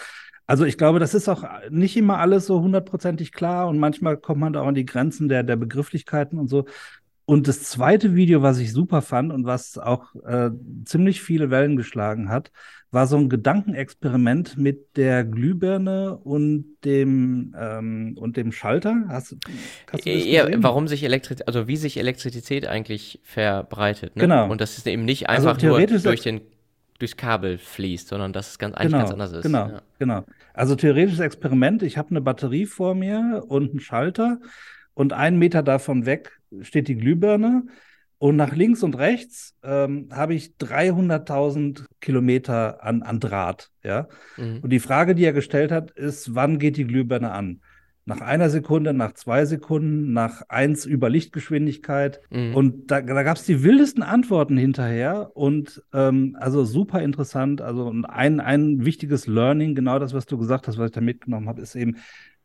Also 0.47 0.65
ich 0.65 0.77
glaube, 0.77 0.99
das 0.99 1.15
ist 1.15 1.29
auch 1.29 1.45
nicht 1.71 1.97
immer 1.97 2.19
alles 2.19 2.47
so 2.47 2.61
hundertprozentig 2.61 3.33
klar 3.33 3.67
und 3.69 3.79
manchmal 3.79 4.19
kommt 4.19 4.41
man 4.41 4.53
da 4.53 4.61
auch 4.63 4.67
an 4.67 4.75
die 4.75 4.85
Grenzen 4.85 5.29
der, 5.29 5.43
der 5.43 5.57
Begrifflichkeiten 5.57 6.39
und 6.39 6.49
so. 6.49 6.67
Und 7.27 7.49
das 7.49 7.63
zweite 7.63 8.15
Video, 8.15 8.43
was 8.43 8.59
ich 8.59 8.73
super 8.73 9.01
fand 9.01 9.33
und 9.33 9.47
was 9.47 9.79
auch 9.79 10.15
äh, 10.27 10.51
ziemlich 10.85 11.23
viele 11.23 11.51
Wellen 11.51 11.77
geschlagen 11.77 12.29
hat, 12.29 12.51
war 12.91 13.07
so 13.07 13.17
ein 13.17 13.29
Gedankenexperiment 13.29 14.57
mit 14.57 14.97
der 14.97 15.25
Glühbirne 15.25 16.17
und 16.19 16.67
dem 16.85 17.55
ähm, 17.59 18.15
und 18.19 18.37
dem 18.37 18.53
Schalter. 18.53 19.05
Hast, 19.09 19.33
du- 19.33 19.37
hast 19.91 20.07
du 20.07 20.13
das 20.15 20.27
Ja, 20.27 20.47
warum 20.59 20.87
sich 20.87 21.03
Elektrizität, 21.03 21.49
also 21.49 21.67
wie 21.67 21.77
sich 21.77 21.97
Elektrizität 21.99 22.67
eigentlich 22.67 23.21
verbreitet. 23.25 24.17
Ne? 24.17 24.23
Genau. 24.23 24.51
Und 24.51 24.61
dass 24.61 24.79
es 24.79 24.87
eben 24.87 25.05
nicht 25.05 25.29
Also 25.29 25.49
einfach 25.49 25.61
nur 25.63 25.73
theoretisch- 25.79 26.03
durch 26.03 26.21
den, 26.23 26.43
durchs 26.99 27.17
Kabel 27.17 27.59
fließt, 27.59 28.09
sondern 28.09 28.33
dass 28.33 28.51
es 28.51 28.59
ganz, 28.59 28.75
eigentlich 28.77 28.93
ganz 28.93 29.11
anders 29.11 29.33
ist. 29.33 29.43
Genau, 29.43 29.69
Ja. 29.69 29.83
genau. 29.99 30.25
Also 30.53 30.77
theoretisches 30.77 31.21
Experiment. 31.21 31.83
Ich 31.83 31.97
habe 31.99 32.11
eine 32.11 32.21
Batterie 32.21 32.67
vor 32.67 32.95
mir 32.95 33.45
und 33.49 33.71
einen 33.71 33.81
Schalter 33.81 34.39
und 34.93 35.13
einen 35.13 35.39
Meter 35.39 35.63
davon 35.65 36.07
weg 36.07 36.39
steht 36.63 36.89
die 36.89 36.97
Glühbirne 36.97 37.65
und 38.19 38.37
nach 38.37 38.55
links 38.55 38.83
und 38.83 38.97
rechts 38.97 39.57
ähm, 39.63 40.09
habe 40.13 40.35
ich 40.35 40.55
300.000 40.61 41.85
Kilometer 42.01 42.83
an, 42.83 43.03
an 43.03 43.21
Draht. 43.21 43.71
Ja. 43.83 44.09
Mhm. 44.37 44.61
Und 44.63 44.71
die 44.71 44.81
Frage, 44.81 45.15
die 45.15 45.25
er 45.25 45.33
gestellt 45.33 45.73
hat, 45.73 45.91
ist, 45.91 46.35
wann 46.35 46.59
geht 46.59 46.77
die 46.77 46.87
Glühbirne 46.87 47.33
an? 47.33 47.61
nach 48.07 48.21
einer 48.21 48.51
Sekunde, 48.51 48.93
nach 48.93 49.15
zwei 49.15 49.47
Sekunden, 49.47 50.13
nach 50.13 50.43
eins 50.49 50.85
über 50.85 51.09
Lichtgeschwindigkeit. 51.09 52.21
Mhm. 52.31 52.55
Und 52.55 52.91
da, 52.91 53.01
da 53.01 53.23
gab 53.23 53.37
es 53.37 53.45
die 53.45 53.63
wildesten 53.63 54.03
Antworten 54.03 54.57
hinterher. 54.57 55.31
Und 55.35 55.83
ähm, 55.93 56.37
also 56.39 56.65
super 56.65 57.01
interessant. 57.01 57.63
Also 57.63 57.93
ein, 58.07 58.41
ein 58.41 58.85
wichtiges 58.85 59.27
Learning, 59.27 59.75
genau 59.75 59.99
das, 59.99 60.13
was 60.13 60.27
du 60.27 60.37
gesagt 60.37 60.69
hast, 60.69 60.77
was 60.77 60.87
ich 60.87 60.95
da 60.95 61.01
mitgenommen 61.01 61.49
habe, 61.49 61.63
ist 61.63 61.77
eben 61.77 61.97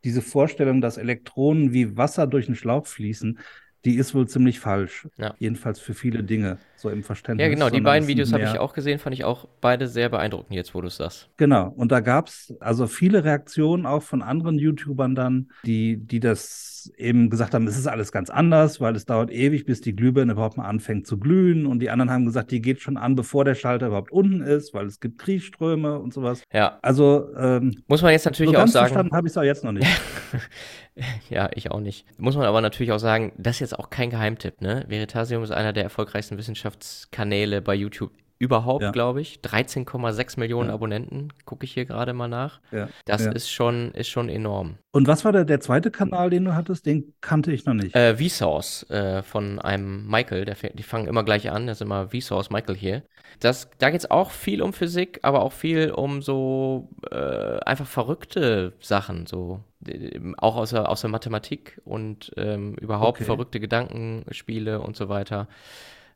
diese 0.02 0.22
Vorstellung, 0.22 0.80
dass 0.80 0.96
Elektronen 0.96 1.74
wie 1.74 1.96
Wasser 1.96 2.26
durch 2.26 2.46
einen 2.46 2.56
Schlauch 2.56 2.86
fließen 2.86 3.38
die 3.84 3.96
ist 3.96 4.14
wohl 4.14 4.28
ziemlich 4.28 4.60
falsch. 4.60 5.08
Ja. 5.16 5.34
Jedenfalls 5.38 5.80
für 5.80 5.94
viele 5.94 6.22
Dinge, 6.22 6.58
so 6.80 6.90
im 6.90 7.02
Verständnis. 7.02 7.44
Ja, 7.46 7.52
genau, 7.52 7.70
die 7.70 7.80
beiden 7.80 8.08
Videos 8.08 8.32
habe 8.32 8.44
ich 8.44 8.58
auch 8.58 8.72
gesehen, 8.72 8.98
fand 8.98 9.14
ich 9.14 9.24
auch 9.24 9.46
beide 9.60 9.86
sehr 9.88 10.08
beeindruckend 10.08 10.54
jetzt, 10.54 10.74
wo 10.74 10.80
du 10.80 10.88
es 10.88 10.96
sagst. 10.96 11.28
Genau, 11.36 11.68
und 11.76 11.92
da 11.92 12.00
gab 12.00 12.28
es 12.28 12.54
also 12.60 12.86
viele 12.86 13.24
Reaktionen 13.24 13.86
auch 13.86 14.02
von 14.02 14.22
anderen 14.22 14.58
YouTubern 14.58 15.14
dann, 15.14 15.50
die, 15.64 15.96
die 15.96 16.20
das 16.20 16.92
eben 16.96 17.28
gesagt 17.28 17.52
haben, 17.52 17.66
es 17.66 17.76
ist 17.76 17.86
alles 17.86 18.10
ganz 18.10 18.30
anders, 18.30 18.80
weil 18.80 18.96
es 18.96 19.04
dauert 19.04 19.30
ewig, 19.30 19.66
bis 19.66 19.82
die 19.82 19.94
Glühbirne 19.94 20.32
überhaupt 20.32 20.56
mal 20.56 20.64
anfängt 20.66 21.06
zu 21.06 21.18
glühen. 21.18 21.66
Und 21.66 21.80
die 21.80 21.90
anderen 21.90 22.10
haben 22.10 22.24
gesagt, 22.24 22.50
die 22.50 22.62
geht 22.62 22.80
schon 22.80 22.96
an, 22.96 23.16
bevor 23.16 23.44
der 23.44 23.54
Schalter 23.54 23.88
überhaupt 23.88 24.10
unten 24.10 24.40
ist, 24.40 24.72
weil 24.72 24.86
es 24.86 24.98
gibt 25.00 25.18
Kriechströme 25.18 25.98
und 25.98 26.14
sowas. 26.14 26.42
Ja, 26.52 26.78
Also 26.80 27.28
ähm, 27.36 27.82
muss 27.86 28.00
man 28.00 28.12
jetzt 28.12 28.24
so 28.24 28.30
natürlich 28.30 28.56
auch 28.56 28.60
ganz 28.60 28.72
sagen. 28.72 28.86
verstanden 28.86 29.14
habe 29.14 29.26
ich 29.26 29.32
es 29.32 29.36
auch 29.36 29.42
jetzt 29.42 29.64
noch 29.64 29.72
nicht. 29.72 29.86
Ja, 31.30 31.48
ich 31.54 31.70
auch 31.70 31.80
nicht. 31.80 32.04
Muss 32.18 32.36
man 32.36 32.44
aber 32.46 32.60
natürlich 32.60 32.92
auch 32.92 32.98
sagen, 32.98 33.32
das 33.38 33.56
ist 33.56 33.60
jetzt 33.60 33.78
auch 33.78 33.88
kein 33.90 34.10
Geheimtipp, 34.10 34.60
ne? 34.60 34.84
Veritasium 34.88 35.42
ist 35.42 35.50
einer 35.50 35.72
der 35.72 35.84
erfolgreichsten 35.84 36.36
Wissenschaftskanäle 36.70 37.62
bei 37.62 37.74
YouTube 37.74 38.12
überhaupt, 38.38 38.82
Ja. 38.82 38.90
glaube 38.90 39.20
ich. 39.20 39.40
13,6 39.42 40.38
Millionen 40.38 40.68
Ja. 40.70 40.74
Abonnenten, 40.74 41.28
gucke 41.44 41.64
ich 41.66 41.74
hier 41.74 41.84
gerade 41.84 42.14
mal 42.14 42.26
nach. 42.26 42.60
Ja, 42.72 42.88
Das 43.04 43.26
ist 43.26 43.50
schon, 43.50 43.90
ist 43.92 44.08
schon 44.08 44.30
enorm. 44.30 44.78
Und 44.92 45.06
was 45.08 45.26
war 45.26 45.32
der, 45.32 45.44
der 45.44 45.60
zweite 45.60 45.90
Kanal, 45.90 46.30
den 46.30 46.46
du 46.46 46.54
hattest? 46.54 46.86
Den 46.86 47.12
kannte 47.20 47.52
ich 47.52 47.66
noch 47.66 47.74
nicht. 47.74 47.94
Äh, 47.94 48.16
Vsauce 48.16 48.88
äh, 48.88 49.22
von 49.22 49.58
einem 49.58 50.06
Michael, 50.08 50.46
der, 50.46 50.56
die 50.72 50.82
fangen 50.82 51.06
immer 51.06 51.22
gleich 51.22 51.50
an, 51.50 51.66
das 51.66 51.78
ist 51.78 51.82
immer 51.82 52.08
Vsauce 52.08 52.48
Michael 52.48 52.76
hier. 52.76 53.02
Das, 53.40 53.68
da 53.78 53.90
geht 53.90 54.00
es 54.00 54.10
auch 54.10 54.30
viel 54.30 54.62
um 54.62 54.72
Physik, 54.72 55.20
aber 55.20 55.42
auch 55.42 55.52
viel 55.52 55.90
um 55.90 56.22
so 56.22 56.88
äh, 57.10 57.58
einfach 57.66 57.86
verrückte 57.86 58.72
Sachen, 58.80 59.26
so 59.26 59.60
auch 60.38 60.56
aus 60.56 60.70
der, 60.70 60.88
aus 60.88 61.02
der 61.02 61.10
Mathematik 61.10 61.78
und 61.84 62.32
ähm, 62.38 62.74
überhaupt 62.76 63.18
Okay. 63.18 63.24
verrückte 63.24 63.60
Gedankenspiele 63.60 64.80
und 64.80 64.96
so 64.96 65.10
weiter. 65.10 65.46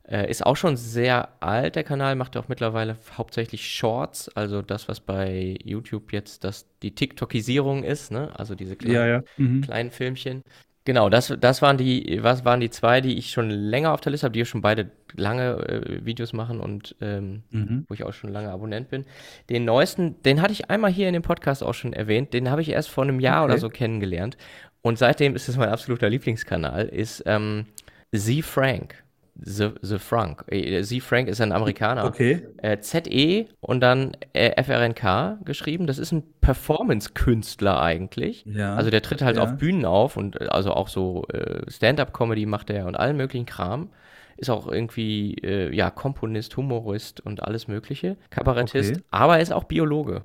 Äh, 0.07 0.31
ist 0.31 0.45
auch 0.45 0.57
schon 0.57 0.77
sehr 0.77 1.31
alt, 1.43 1.77
der 1.77 1.85
Kanal, 1.85 2.15
macht 2.15 2.37
auch 2.37 2.49
mittlerweile 2.49 2.97
hauptsächlich 3.17 3.67
Shorts, 3.71 4.29
also 4.37 4.61
das, 4.61 4.87
was 4.87 5.01
bei 5.01 5.57
YouTube 5.65 6.13
jetzt 6.13 6.45
das, 6.45 6.67
die 6.83 6.95
TikTokisierung 6.95 7.85
ist, 7.85 8.11
ne? 8.13 8.31
Also 8.39 8.55
diese 8.55 8.77
kleinen 8.77 8.95
ja, 8.95 9.07
ja. 9.07 9.23
Mhm. 9.39 9.63
kleinen 9.63 9.91
Filmchen. 9.91 10.43
Genau, 10.87 11.09
das, 11.09 11.35
das 11.41 11.63
waren 11.63 11.79
die, 11.79 12.19
was 12.23 12.45
waren 12.45 12.61
die 12.61 12.69
zwei, 12.69 13.01
die 13.01 13.17
ich 13.17 13.31
schon 13.31 13.49
länger 13.49 13.95
auf 13.95 14.03
der 14.03 14.13
Liste 14.13 14.27
habe, 14.27 14.35
die 14.35 14.41
ja 14.41 14.45
schon 14.45 14.61
beide 14.61 14.91
lange 15.15 15.53
äh, 15.67 16.05
Videos 16.05 16.35
machen 16.35 16.61
und 16.61 16.95
ähm, 17.01 17.43
Mhm. 17.51 17.87
wo 17.89 17.95
ich 17.95 18.05
auch 18.05 18.13
schon 18.13 18.31
lange 18.31 18.51
Abonnent 18.51 18.91
bin. 18.91 19.07
Den 19.49 19.65
neuesten, 19.65 20.21
den 20.25 20.43
hatte 20.43 20.53
ich 20.53 20.69
einmal 20.69 20.93
hier 20.93 21.09
in 21.09 21.15
dem 21.15 21.23
Podcast 21.23 21.63
auch 21.63 21.73
schon 21.73 21.95
erwähnt, 21.95 22.35
den 22.35 22.51
habe 22.51 22.61
ich 22.61 22.69
erst 22.69 22.91
vor 22.91 23.05
einem 23.05 23.21
Jahr 23.21 23.45
Okay. 23.45 23.53
oder 23.53 23.59
so 23.59 23.71
kennengelernt. 23.71 24.37
Und 24.83 24.99
seitdem 24.99 25.35
ist 25.35 25.49
es 25.49 25.57
mein 25.57 25.71
absoluter 25.71 26.11
Lieblingskanal, 26.11 26.85
ist 26.89 27.23
ähm, 27.25 27.65
Z 28.15 28.45
Frank. 28.45 29.04
The, 29.37 29.71
The 29.83 29.99
Frank. 29.99 30.45
Äh, 30.49 30.83
Z 30.83 31.03
Frank 31.03 31.29
ist 31.29 31.41
ein 31.41 31.53
Amerikaner. 31.53 32.05
Okay. 32.05 32.47
Äh, 32.59 32.79
ZE 32.79 33.47
und 33.61 33.81
dann 33.81 34.13
äh, 34.33 34.63
FRNK 34.63 35.45
geschrieben. 35.45 35.87
Das 35.87 35.99
ist 35.99 36.13
ein 36.13 36.23
Performance-Künstler 36.41 37.81
eigentlich. 37.81 38.45
Ja. 38.47 38.75
Also 38.77 38.91
der 38.91 39.03
tritt 39.03 39.23
halt 39.23 39.37
Ja. 39.37 39.43
auf 39.43 39.57
Bühnen 39.57 39.85
auf 39.85 40.17
und 40.17 40.41
äh, 40.41 40.47
also 40.47 40.73
auch 40.73 40.89
so 40.89 41.25
äh, 41.33 41.69
Stand-up-Comedy 41.71 42.47
macht 42.47 42.71
er 42.71 42.87
und 42.87 42.97
allen 42.97 43.17
möglichen 43.17 43.47
Kram. 43.47 43.91
Ist 44.37 44.51
auch 44.51 44.67
irgendwie, 44.67 45.35
äh, 45.45 45.75
ja, 45.75 45.91
Komponist, 45.91 46.57
Humorist 46.57 47.21
und 47.21 47.43
alles 47.43 47.69
Mögliche. 47.69 48.17
Kabarettist, 48.31 48.95
Okay. 48.97 49.05
aber 49.11 49.37
er 49.37 49.43
ist 49.43 49.53
auch 49.53 49.65
Biologe. 49.65 50.25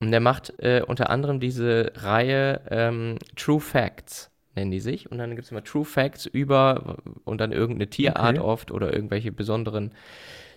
Und 0.00 0.12
der 0.12 0.20
macht 0.20 0.54
äh, 0.60 0.82
unter 0.86 1.10
anderem 1.10 1.40
diese 1.40 1.92
Reihe 1.96 2.62
ähm, 2.70 3.18
True 3.36 3.60
Facts, 3.60 4.29
nennen 4.54 4.70
die 4.70 4.80
sich. 4.80 5.10
Und 5.10 5.18
dann 5.18 5.30
gibt 5.30 5.44
es 5.44 5.50
immer 5.50 5.64
True 5.64 5.84
Facts 5.84 6.26
über 6.26 6.98
und 7.24 7.40
dann 7.40 7.52
irgendeine 7.52 7.88
Tierart 7.88 8.38
Okay. 8.38 8.46
oft 8.46 8.70
oder 8.70 8.92
irgendwelche 8.92 9.32
besonderen 9.32 9.92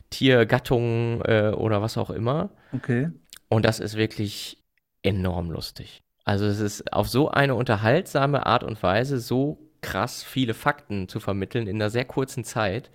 Tiergattungen 0.10 1.22
äh, 1.22 1.54
oder 1.56 1.82
was 1.82 1.98
auch 1.98 2.10
immer. 2.10 2.50
Okay. 2.72 3.10
Und 3.50 3.66
das 3.66 3.80
ist 3.80 3.96
wirklich 3.96 4.64
enorm 5.04 5.52
lustig. 5.52 6.02
Also 6.26 6.46
es 6.46 6.60
ist 6.60 6.94
auf 6.94 7.10
so 7.10 7.30
eine 7.30 7.56
unterhaltsame 7.56 8.46
Art 8.46 8.64
und 8.64 8.82
Weise 8.82 9.20
so 9.20 9.60
krass 9.82 10.24
viele 10.24 10.54
Fakten 10.54 11.10
zu 11.10 11.20
vermitteln 11.20 11.68
in 11.68 11.76
einer 11.76 11.90
sehr 11.90 12.06
kurzen 12.06 12.46
Zeit 12.46 12.90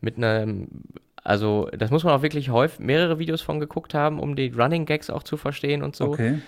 mit 0.00 0.16
einem 0.16 0.68
also 1.24 1.70
das 1.76 1.90
muss 1.90 2.04
man 2.04 2.12
auch 2.12 2.22
wirklich 2.22 2.50
häufig 2.50 2.80
mehrere 2.80 3.18
Videos 3.18 3.40
von 3.40 3.58
geguckt 3.58 3.94
haben, 3.94 4.20
um 4.20 4.36
die 4.36 4.48
Running 4.48 4.84
Gags 4.84 5.08
auch 5.08 5.22
zu 5.22 5.38
verstehen 5.38 5.82
und 5.82 5.96
so. 5.96 6.10
Okay. 6.10 6.38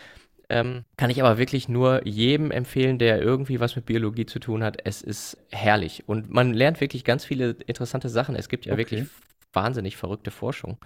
Ähm, 0.48 0.84
kann 0.96 1.10
ich 1.10 1.20
aber 1.22 1.38
wirklich 1.38 1.68
nur 1.68 2.06
jedem 2.06 2.50
empfehlen, 2.52 2.98
der 2.98 3.20
irgendwie 3.20 3.58
was 3.60 3.74
mit 3.76 3.86
Biologie 3.86 4.26
zu 4.26 4.38
tun 4.38 4.62
hat. 4.62 4.78
Es 4.84 5.02
ist 5.02 5.36
herrlich 5.50 6.04
und 6.08 6.30
man 6.30 6.54
lernt 6.54 6.80
wirklich 6.80 7.04
ganz 7.04 7.24
viele 7.24 7.50
interessante 7.66 8.08
Sachen. 8.08 8.36
Es 8.36 8.48
gibt 8.48 8.64
ja 8.66 8.76
Okay. 8.76 8.76
wirklich 8.76 9.08
wahnsinnig 9.52 9.96
verrückte 9.96 10.30
Forschung 10.30 10.78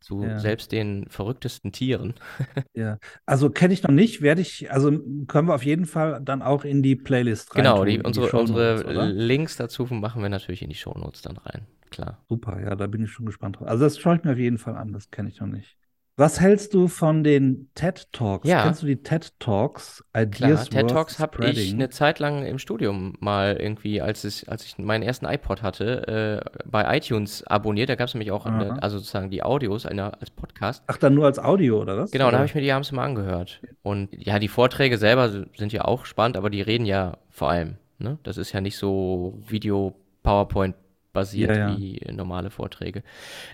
zu 0.00 0.32
Ja. 0.32 0.36
selbst 0.36 0.72
den 0.72 1.06
verrücktesten 1.10 1.72
Tieren. 1.72 2.14
Ja, 2.74 2.98
also 3.24 3.48
kenne 3.50 3.72
ich 3.72 3.82
noch 3.82 3.90
nicht, 3.90 4.20
werde 4.20 4.42
ich, 4.42 4.70
also 4.70 4.90
können 5.26 5.48
wir 5.48 5.54
auf 5.54 5.64
jeden 5.64 5.86
Fall 5.86 6.20
dann 6.22 6.42
auch 6.42 6.64
in 6.64 6.82
die 6.82 6.94
Playlist 6.94 7.56
rein. 7.56 7.74
Genau, 7.74 7.84
die, 7.84 8.00
unsere, 8.00 8.30
Shownotes, 8.30 8.84
unsere 8.84 8.84
oder? 8.84 9.16
Links 9.16 9.56
dazu 9.56 9.84
machen 9.86 10.22
wir 10.22 10.28
natürlich 10.28 10.62
in 10.62 10.68
die 10.68 10.74
Shownotes 10.76 11.22
dann 11.22 11.38
rein. 11.38 11.66
Klar. 11.90 12.22
Super, 12.28 12.60
ja, 12.60 12.74
da 12.76 12.86
bin 12.86 13.02
ich 13.04 13.10
schon 13.12 13.26
gespannt 13.26 13.58
drauf. 13.58 13.66
Also 13.68 13.82
das 13.84 13.98
schaue 13.98 14.16
ich 14.16 14.22
mir 14.24 14.32
auf 14.32 14.38
jeden 14.38 14.58
Fall 14.58 14.76
an, 14.76 14.92
das 14.92 15.10
kenne 15.10 15.28
ich 15.28 15.40
noch 15.40 15.46
nicht. 15.48 15.76
Was 16.18 16.40
hältst 16.40 16.72
du 16.72 16.88
von 16.88 17.24
den 17.24 17.68
TED 17.74 18.10
Talks? 18.10 18.48
Ja. 18.48 18.62
Kennst 18.62 18.82
du 18.82 18.86
die 18.86 19.02
TED 19.02 19.38
Talks? 19.38 20.02
Klar, 20.14 20.24
Ideas 20.24 20.70
TED 20.70 20.84
worth 20.84 20.92
Talks 20.92 21.18
habe 21.18 21.50
ich 21.50 21.74
eine 21.74 21.90
Zeit 21.90 22.20
lang 22.20 22.46
im 22.46 22.58
Studium 22.58 23.18
mal 23.20 23.58
irgendwie, 23.60 24.00
als 24.00 24.24
ich, 24.24 24.48
als 24.48 24.64
ich 24.64 24.78
meinen 24.78 25.02
ersten 25.02 25.26
iPod 25.26 25.62
hatte, 25.62 26.42
äh, 26.46 26.60
bei 26.64 26.96
iTunes 26.96 27.46
abonniert. 27.46 27.90
Da 27.90 27.96
gab 27.96 28.08
es 28.08 28.14
nämlich 28.14 28.30
auch, 28.30 28.46
eine, 28.46 28.82
also 28.82 28.96
sozusagen 28.96 29.28
die 29.28 29.42
Audios 29.42 29.84
eine, 29.84 30.18
als 30.18 30.30
Podcast. 30.30 30.82
Ach, 30.86 30.96
dann 30.96 31.12
nur 31.12 31.26
als 31.26 31.38
Audio, 31.38 31.82
oder 31.82 31.98
was? 31.98 32.12
Genau, 32.12 32.30
da 32.30 32.38
habe 32.38 32.46
ich 32.46 32.54
mir 32.54 32.62
die 32.62 32.72
abends 32.72 32.92
mal 32.92 33.04
angehört. 33.04 33.60
Und 33.82 34.08
ja, 34.12 34.38
die 34.38 34.48
Vorträge 34.48 34.96
selber 34.96 35.28
sind 35.28 35.74
ja 35.74 35.84
auch 35.84 36.06
spannend, 36.06 36.38
aber 36.38 36.48
die 36.48 36.62
reden 36.62 36.86
ja 36.86 37.18
vor 37.28 37.50
allem. 37.50 37.76
Ne? 37.98 38.18
Das 38.22 38.38
ist 38.38 38.52
ja 38.52 38.62
nicht 38.62 38.78
so 38.78 39.38
Video-PowerPoint 39.46 40.76
basiert 41.16 41.50
Ja, 41.56 41.70
ja. 41.70 41.76
wie 41.76 42.00
normale 42.12 42.50
Vorträge. 42.50 43.02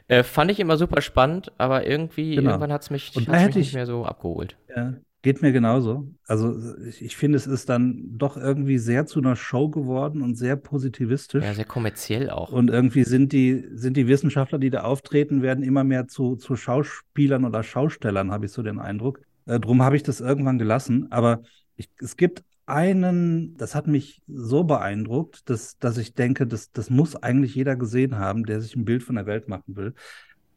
Äh, 0.08 0.22
fand 0.22 0.50
ich 0.50 0.60
immer 0.60 0.76
super 0.76 1.00
spannend, 1.00 1.50
aber 1.56 1.86
irgendwie, 1.86 2.34
Genau. 2.36 2.50
irgendwann 2.50 2.72
hat 2.72 2.82
es 2.82 2.90
mich, 2.90 3.06
hat's 3.08 3.16
mich 3.16 3.28
hätte 3.28 3.58
nicht 3.58 3.68
ich- 3.68 3.74
mehr 3.74 3.86
so 3.86 4.04
abgeholt. 4.04 4.56
Ja, 4.76 4.92
geht 5.22 5.40
mir 5.40 5.52
genauso. 5.52 6.08
Also 6.26 6.54
ich, 6.86 7.00
ich 7.02 7.16
finde, 7.16 7.36
es 7.36 7.46
ist 7.46 7.68
dann 7.68 8.02
doch 8.18 8.36
irgendwie 8.36 8.76
sehr 8.78 9.06
zu 9.06 9.20
einer 9.20 9.36
Show 9.36 9.68
geworden 9.70 10.20
und 10.20 10.34
sehr 10.34 10.56
positivistisch. 10.56 11.44
Ja, 11.44 11.54
sehr 11.54 11.64
kommerziell 11.64 12.28
auch. 12.28 12.52
Und 12.52 12.68
irgendwie 12.70 13.04
sind 13.04 13.32
die, 13.32 13.64
sind 13.72 13.96
die 13.96 14.08
Wissenschaftler, 14.08 14.58
die 14.58 14.70
da 14.70 14.82
auftreten, 14.82 15.40
werden 15.40 15.62
immer 15.64 15.84
mehr 15.84 16.08
zu, 16.08 16.36
zu 16.36 16.56
Schauspielern 16.56 17.44
oder 17.44 17.62
Schaustellern, 17.62 18.32
habe 18.32 18.46
ich 18.46 18.52
so 18.52 18.62
den 18.62 18.78
Eindruck. 18.80 19.20
Äh, 19.46 19.60
drum 19.60 19.82
habe 19.82 19.96
ich 19.96 20.02
das 20.02 20.20
irgendwann 20.20 20.58
gelassen. 20.58 21.06
Aber 21.10 21.42
ich, 21.76 21.88
es 22.00 22.16
gibt 22.16 22.42
einen, 22.66 23.56
das 23.56 23.74
hat 23.74 23.86
mich 23.86 24.22
so 24.28 24.64
beeindruckt, 24.64 25.48
dass, 25.50 25.78
dass 25.78 25.98
ich 25.98 26.14
denke, 26.14 26.46
das, 26.46 26.70
das 26.72 26.90
muss 26.90 27.16
eigentlich 27.16 27.54
jeder 27.54 27.76
gesehen 27.76 28.18
haben, 28.18 28.44
der 28.44 28.60
sich 28.60 28.76
ein 28.76 28.84
Bild 28.84 29.02
von 29.02 29.16
der 29.16 29.26
Welt 29.26 29.48
machen 29.48 29.76
will. 29.76 29.94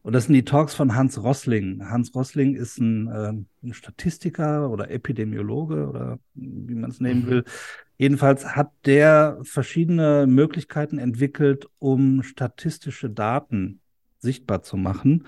Und 0.03 0.13
das 0.13 0.25
sind 0.25 0.35
die 0.35 0.45
Talks 0.45 0.75
von 0.75 0.95
Hans 0.95 1.21
Rossling. 1.23 1.89
Hans 1.89 2.13
Rossling 2.13 2.55
ist 2.55 2.77
ein, 2.79 3.09
ähm, 3.13 3.47
ein 3.63 3.73
Statistiker 3.73 4.69
oder 4.69 4.91
Epidemiologe 4.91 5.87
oder 5.87 6.19
wie 6.35 6.75
man 6.75 6.91
es 6.91 6.99
nehmen 6.99 7.21
Mhm. 7.21 7.27
will. 7.27 7.43
Jedenfalls 7.97 8.55
hat 8.55 8.71
der 8.85 9.39
verschiedene 9.43 10.27
Möglichkeiten 10.27 10.99
entwickelt, 10.99 11.67
um 11.79 12.21
statistische 12.21 13.09
Daten 13.09 13.79
sichtbar 14.19 14.61
zu 14.61 14.77
machen. 14.77 15.25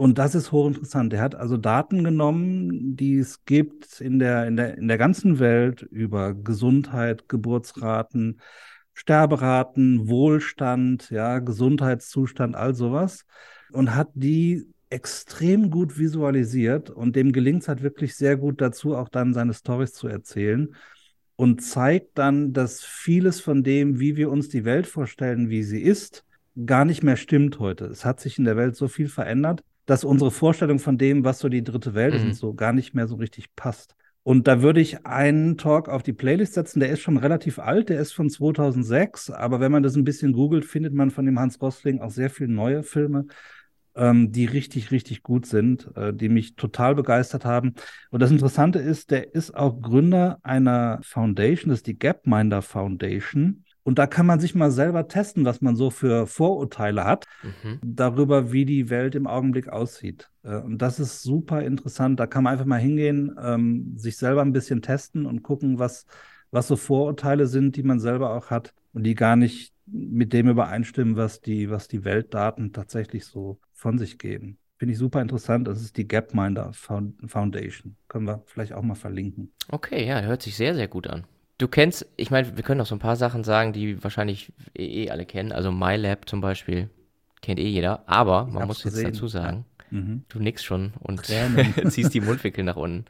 Und 0.00 0.16
das 0.16 0.34
ist 0.34 0.50
hochinteressant. 0.50 1.12
Er 1.12 1.20
hat 1.20 1.34
also 1.34 1.58
Daten 1.58 2.04
genommen, 2.04 2.96
die 2.96 3.18
es 3.18 3.44
gibt 3.44 4.00
in 4.00 4.18
der, 4.18 4.46
in 4.46 4.56
der, 4.56 4.78
in 4.78 4.88
der 4.88 4.96
ganzen 4.96 5.38
Welt 5.40 5.82
über 5.82 6.32
Gesundheit, 6.32 7.28
Geburtsraten, 7.28 8.40
Sterberaten, 8.94 10.08
Wohlstand, 10.08 11.10
ja, 11.10 11.38
Gesundheitszustand, 11.40 12.56
all 12.56 12.74
sowas. 12.74 13.26
Und 13.72 13.94
hat 13.94 14.08
die 14.14 14.64
extrem 14.88 15.70
gut 15.70 15.98
visualisiert 15.98 16.88
und 16.88 17.14
dem 17.14 17.30
gelingt 17.32 17.60
es 17.60 17.68
halt 17.68 17.82
wirklich 17.82 18.14
sehr 18.16 18.38
gut 18.38 18.62
dazu, 18.62 18.96
auch 18.96 19.10
dann 19.10 19.34
seine 19.34 19.52
Storys 19.52 19.92
zu 19.92 20.08
erzählen 20.08 20.74
und 21.36 21.62
zeigt 21.62 22.16
dann, 22.16 22.54
dass 22.54 22.82
vieles 22.82 23.42
von 23.42 23.62
dem, 23.62 24.00
wie 24.00 24.16
wir 24.16 24.30
uns 24.30 24.48
die 24.48 24.64
Welt 24.64 24.86
vorstellen, 24.86 25.50
wie 25.50 25.62
sie 25.62 25.82
ist, 25.82 26.24
gar 26.64 26.86
nicht 26.86 27.02
mehr 27.02 27.16
stimmt 27.16 27.58
heute. 27.58 27.84
Es 27.84 28.06
hat 28.06 28.18
sich 28.18 28.38
in 28.38 28.46
der 28.46 28.56
Welt 28.56 28.76
so 28.76 28.88
viel 28.88 29.08
verändert, 29.08 29.62
dass 29.90 30.04
unsere 30.04 30.30
Vorstellung 30.30 30.78
von 30.78 30.98
dem, 30.98 31.24
was 31.24 31.40
so 31.40 31.48
die 31.48 31.64
dritte 31.64 31.94
Welt 31.94 32.14
ist 32.14 32.22
Mhm. 32.22 32.28
und 32.28 32.34
so, 32.34 32.54
gar 32.54 32.72
nicht 32.72 32.94
mehr 32.94 33.08
so 33.08 33.16
richtig 33.16 33.54
passt. 33.56 33.96
Und 34.22 34.46
da 34.46 34.62
würde 34.62 34.80
ich 34.80 35.06
einen 35.06 35.56
Talk 35.56 35.88
auf 35.88 36.02
die 36.02 36.12
Playlist 36.12 36.54
setzen. 36.54 36.80
Der 36.80 36.90
ist 36.90 37.00
schon 37.00 37.16
relativ 37.16 37.58
alt, 37.58 37.88
der 37.88 38.00
ist 38.00 38.12
von 38.12 38.30
2006. 38.30 39.30
Aber 39.30 39.60
wenn 39.60 39.72
man 39.72 39.82
das 39.82 39.96
ein 39.96 40.04
bisschen 40.04 40.32
googelt, 40.32 40.64
findet 40.64 40.94
man 40.94 41.10
von 41.10 41.26
dem 41.26 41.38
Hans 41.40 41.60
Rosling 41.60 42.00
auch 42.00 42.10
sehr 42.10 42.30
viele 42.30 42.52
neue 42.52 42.82
Filme, 42.82 43.26
ähm, 43.96 44.30
die 44.30 44.44
richtig, 44.44 44.90
richtig 44.92 45.22
gut 45.22 45.46
sind, 45.46 45.90
äh, 45.96 46.12
die 46.14 46.28
mich 46.28 46.54
total 46.54 46.94
begeistert 46.94 47.44
haben. 47.44 47.74
Und 48.10 48.20
das 48.22 48.30
Interessante 48.30 48.78
ist, 48.78 49.10
der 49.10 49.34
ist 49.34 49.54
auch 49.56 49.80
Gründer 49.80 50.38
einer 50.42 51.00
Foundation, 51.02 51.70
das 51.70 51.80
ist 51.80 51.86
die 51.86 51.98
Gapminder 51.98 52.62
Foundation. 52.62 53.64
Und 53.82 53.98
da 53.98 54.06
kann 54.06 54.26
man 54.26 54.40
sich 54.40 54.54
mal 54.54 54.70
selber 54.70 55.08
testen, 55.08 55.44
was 55.44 55.60
man 55.60 55.74
so 55.74 55.90
für 55.90 56.26
Vorurteile 56.26 57.04
hat 57.04 57.26
mhm. 57.42 57.78
darüber, 57.82 58.52
wie 58.52 58.64
die 58.64 58.90
Welt 58.90 59.14
im 59.14 59.26
Augenblick 59.26 59.68
aussieht. 59.68 60.30
Äh, 60.42 60.56
und 60.56 60.78
das 60.82 61.00
ist 61.00 61.22
super 61.22 61.62
interessant. 61.62 62.20
Da 62.20 62.26
kann 62.26 62.44
man 62.44 62.52
einfach 62.52 62.66
mal 62.66 62.80
hingehen, 62.80 63.36
ähm, 63.42 63.94
sich 63.96 64.16
selber 64.16 64.42
ein 64.42 64.52
bisschen 64.52 64.82
testen 64.82 65.26
und 65.26 65.42
gucken, 65.42 65.78
was, 65.78 66.06
was 66.50 66.68
so 66.68 66.76
Vorurteile 66.76 67.46
sind, 67.46 67.76
die 67.76 67.82
man 67.82 68.00
selber 68.00 68.34
auch 68.34 68.50
hat 68.50 68.74
und 68.92 69.04
die 69.04 69.14
gar 69.14 69.36
nicht 69.36 69.72
mit 69.86 70.32
dem 70.32 70.48
übereinstimmen, 70.48 71.16
was 71.16 71.40
die, 71.40 71.70
was 71.70 71.88
die 71.88 72.04
Weltdaten 72.04 72.72
tatsächlich 72.72 73.24
so 73.24 73.58
von 73.72 73.98
sich 73.98 74.18
geben. 74.18 74.58
Finde 74.78 74.92
ich 74.92 74.98
super 74.98 75.20
interessant. 75.20 75.68
Das 75.68 75.82
ist 75.82 75.96
die 75.96 76.08
Gapminder 76.08 76.72
Foundation. 76.72 77.96
Können 78.08 78.26
wir 78.26 78.42
vielleicht 78.46 78.72
auch 78.72 78.82
mal 78.82 78.94
verlinken. 78.94 79.52
Okay, 79.68 80.06
ja, 80.06 80.22
hört 80.22 80.42
sich 80.42 80.56
sehr, 80.56 80.74
sehr 80.74 80.88
gut 80.88 81.06
an. 81.06 81.24
Du 81.60 81.68
kennst, 81.68 82.06
ich 82.16 82.30
meine, 82.30 82.56
wir 82.56 82.64
können 82.64 82.78
noch 82.78 82.86
so 82.86 82.94
ein 82.94 83.00
paar 83.00 83.16
Sachen 83.16 83.44
sagen, 83.44 83.74
die 83.74 84.02
wahrscheinlich 84.02 84.50
eh, 84.74 85.04
eh 85.04 85.10
alle 85.10 85.26
kennen. 85.26 85.52
Also 85.52 85.70
MyLab 85.70 86.26
zum 86.26 86.40
Beispiel 86.40 86.88
kennt 87.42 87.60
eh 87.60 87.68
jeder. 87.68 88.02
Aber 88.06 88.46
man 88.46 88.66
muss 88.66 88.82
gesehen. 88.82 89.04
jetzt 89.04 89.16
dazu 89.16 89.28
sagen, 89.28 89.66
ja. 89.90 89.98
mhm. 89.98 90.24
du 90.30 90.38
nix 90.38 90.64
schon 90.64 90.94
und 91.00 91.26
ziehst 91.88 92.14
die 92.14 92.22
Mundwinkel 92.22 92.64
nach 92.64 92.76
unten. 92.76 93.04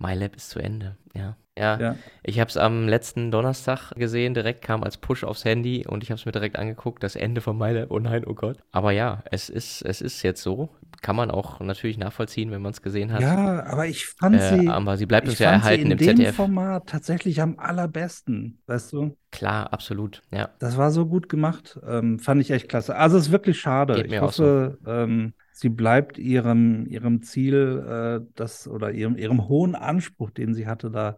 MyLab 0.00 0.36
ist 0.36 0.50
zu 0.50 0.58
Ende, 0.58 0.96
ja. 1.14 1.36
Ja, 1.58 1.78
ja. 1.78 1.96
ich 2.22 2.40
habe 2.40 2.48
es 2.48 2.56
am 2.56 2.88
letzten 2.88 3.30
Donnerstag 3.30 3.90
gesehen, 3.96 4.32
direkt 4.32 4.62
kam 4.62 4.82
als 4.82 4.96
Push 4.96 5.24
aufs 5.24 5.44
Handy 5.44 5.84
und 5.86 6.02
ich 6.02 6.10
habe 6.10 6.18
es 6.18 6.24
mir 6.24 6.32
direkt 6.32 6.58
angeguckt, 6.58 7.02
das 7.02 7.16
Ende 7.16 7.42
von 7.42 7.58
MyLab, 7.58 7.90
oh 7.90 7.98
nein, 7.98 8.24
oh 8.26 8.34
Gott. 8.34 8.58
Aber 8.72 8.92
ja, 8.92 9.22
es 9.30 9.50
ist, 9.50 9.82
es 9.82 10.00
ist 10.00 10.22
jetzt 10.22 10.42
so. 10.42 10.70
Kann 11.02 11.16
man 11.16 11.30
auch 11.30 11.60
natürlich 11.60 11.98
nachvollziehen, 11.98 12.50
wenn 12.50 12.62
man 12.62 12.72
es 12.72 12.82
gesehen 12.82 13.12
hat. 13.12 13.20
Ja, 13.20 13.64
aber 13.64 13.86
ich 13.86 14.06
fand 14.06 14.36
äh, 14.36 14.58
sie. 14.58 14.68
Aber 14.68 14.96
sie 14.96 15.06
bleibt 15.06 15.28
uns 15.28 15.38
ja 15.38 15.50
erhalten 15.50 15.90
im 15.90 15.98
ZDF. 15.98 16.18
in 16.18 16.24
dem 16.24 16.34
Format 16.34 16.88
tatsächlich 16.88 17.42
am 17.42 17.58
allerbesten, 17.58 18.62
weißt 18.66 18.92
du? 18.92 19.16
Klar, 19.30 19.72
absolut, 19.72 20.22
ja. 20.30 20.50
Das 20.60 20.76
war 20.76 20.90
so 20.90 21.06
gut 21.06 21.28
gemacht. 21.28 21.78
Ähm, 21.86 22.18
fand 22.18 22.40
ich 22.40 22.50
echt 22.50 22.68
klasse. 22.68 22.96
Also 22.96 23.18
es 23.18 23.26
ist 23.26 23.32
wirklich 23.32 23.60
schade. 23.60 23.94
Geht 23.94 24.12
ich 24.12 24.20
hoffe, 24.20 24.78
so. 24.82 24.90
ähm, 24.90 25.34
sie 25.52 25.68
bleibt 25.68 26.18
ihrem, 26.18 26.86
ihrem 26.86 27.22
Ziel, 27.22 27.84
äh, 27.86 28.26
das 28.34 28.68
oder 28.68 28.92
ihrem, 28.92 29.16
ihrem 29.16 29.48
hohen 29.48 29.74
Anspruch, 29.74 30.30
den 30.30 30.54
sie 30.54 30.66
hatte, 30.66 30.90
da 30.90 31.16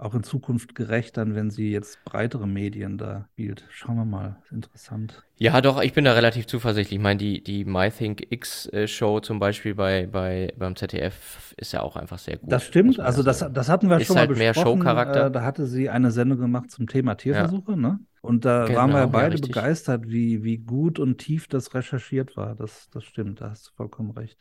auch 0.00 0.14
in 0.14 0.22
Zukunft 0.22 0.74
gerecht, 0.74 1.18
dann, 1.18 1.34
wenn 1.34 1.50
sie 1.50 1.70
jetzt 1.70 2.02
breitere 2.04 2.46
Medien 2.46 2.96
da 2.96 3.26
spielt. 3.32 3.64
Schauen 3.68 3.96
wir 3.96 4.06
mal, 4.06 4.36
interessant. 4.50 5.22
Ja, 5.36 5.60
doch, 5.60 5.82
ich 5.82 5.92
bin 5.92 6.06
da 6.06 6.12
relativ 6.12 6.46
zuversichtlich. 6.46 6.98
Ich 6.98 7.02
meine, 7.02 7.18
die, 7.18 7.44
die 7.44 7.66
MyThink 7.66 8.26
X-Show 8.30 9.18
äh, 9.18 9.22
zum 9.22 9.38
Beispiel 9.38 9.74
bei, 9.74 10.06
bei, 10.06 10.54
beim 10.56 10.74
ZDF 10.74 11.54
ist 11.58 11.72
ja 11.72 11.82
auch 11.82 11.96
einfach 11.96 12.18
sehr 12.18 12.38
gut. 12.38 12.50
Das 12.50 12.64
stimmt, 12.64 12.98
also 12.98 13.22
das, 13.22 13.44
das 13.52 13.68
hatten 13.68 13.90
wir 13.90 13.98
ist 13.98 14.06
schon 14.06 14.16
halt 14.16 14.30
mal 14.30 14.34
besprochen. 14.34 14.78
mehr 14.78 14.84
Showcharakter. 14.84 15.26
Äh, 15.26 15.30
da 15.30 15.42
hatte 15.42 15.66
sie 15.66 15.90
eine 15.90 16.10
Sendung 16.10 16.38
gemacht 16.38 16.70
zum 16.70 16.86
Thema 16.86 17.14
Tierversuche, 17.16 17.72
ja. 17.72 17.76
ne? 17.76 18.00
Und 18.20 18.44
da 18.44 18.68
genau, 18.68 18.78
waren 18.78 18.92
wir 18.92 19.06
beide 19.08 19.36
ja, 19.36 19.40
begeistert, 19.40 20.06
wie, 20.08 20.42
wie 20.44 20.58
gut 20.58 20.98
und 20.98 21.18
tief 21.18 21.48
das 21.48 21.74
recherchiert 21.74 22.36
war. 22.36 22.54
Das, 22.54 22.88
das 22.90 23.04
stimmt, 23.04 23.40
da 23.40 23.50
hast 23.50 23.68
du 23.68 23.72
vollkommen 23.76 24.10
recht. 24.10 24.38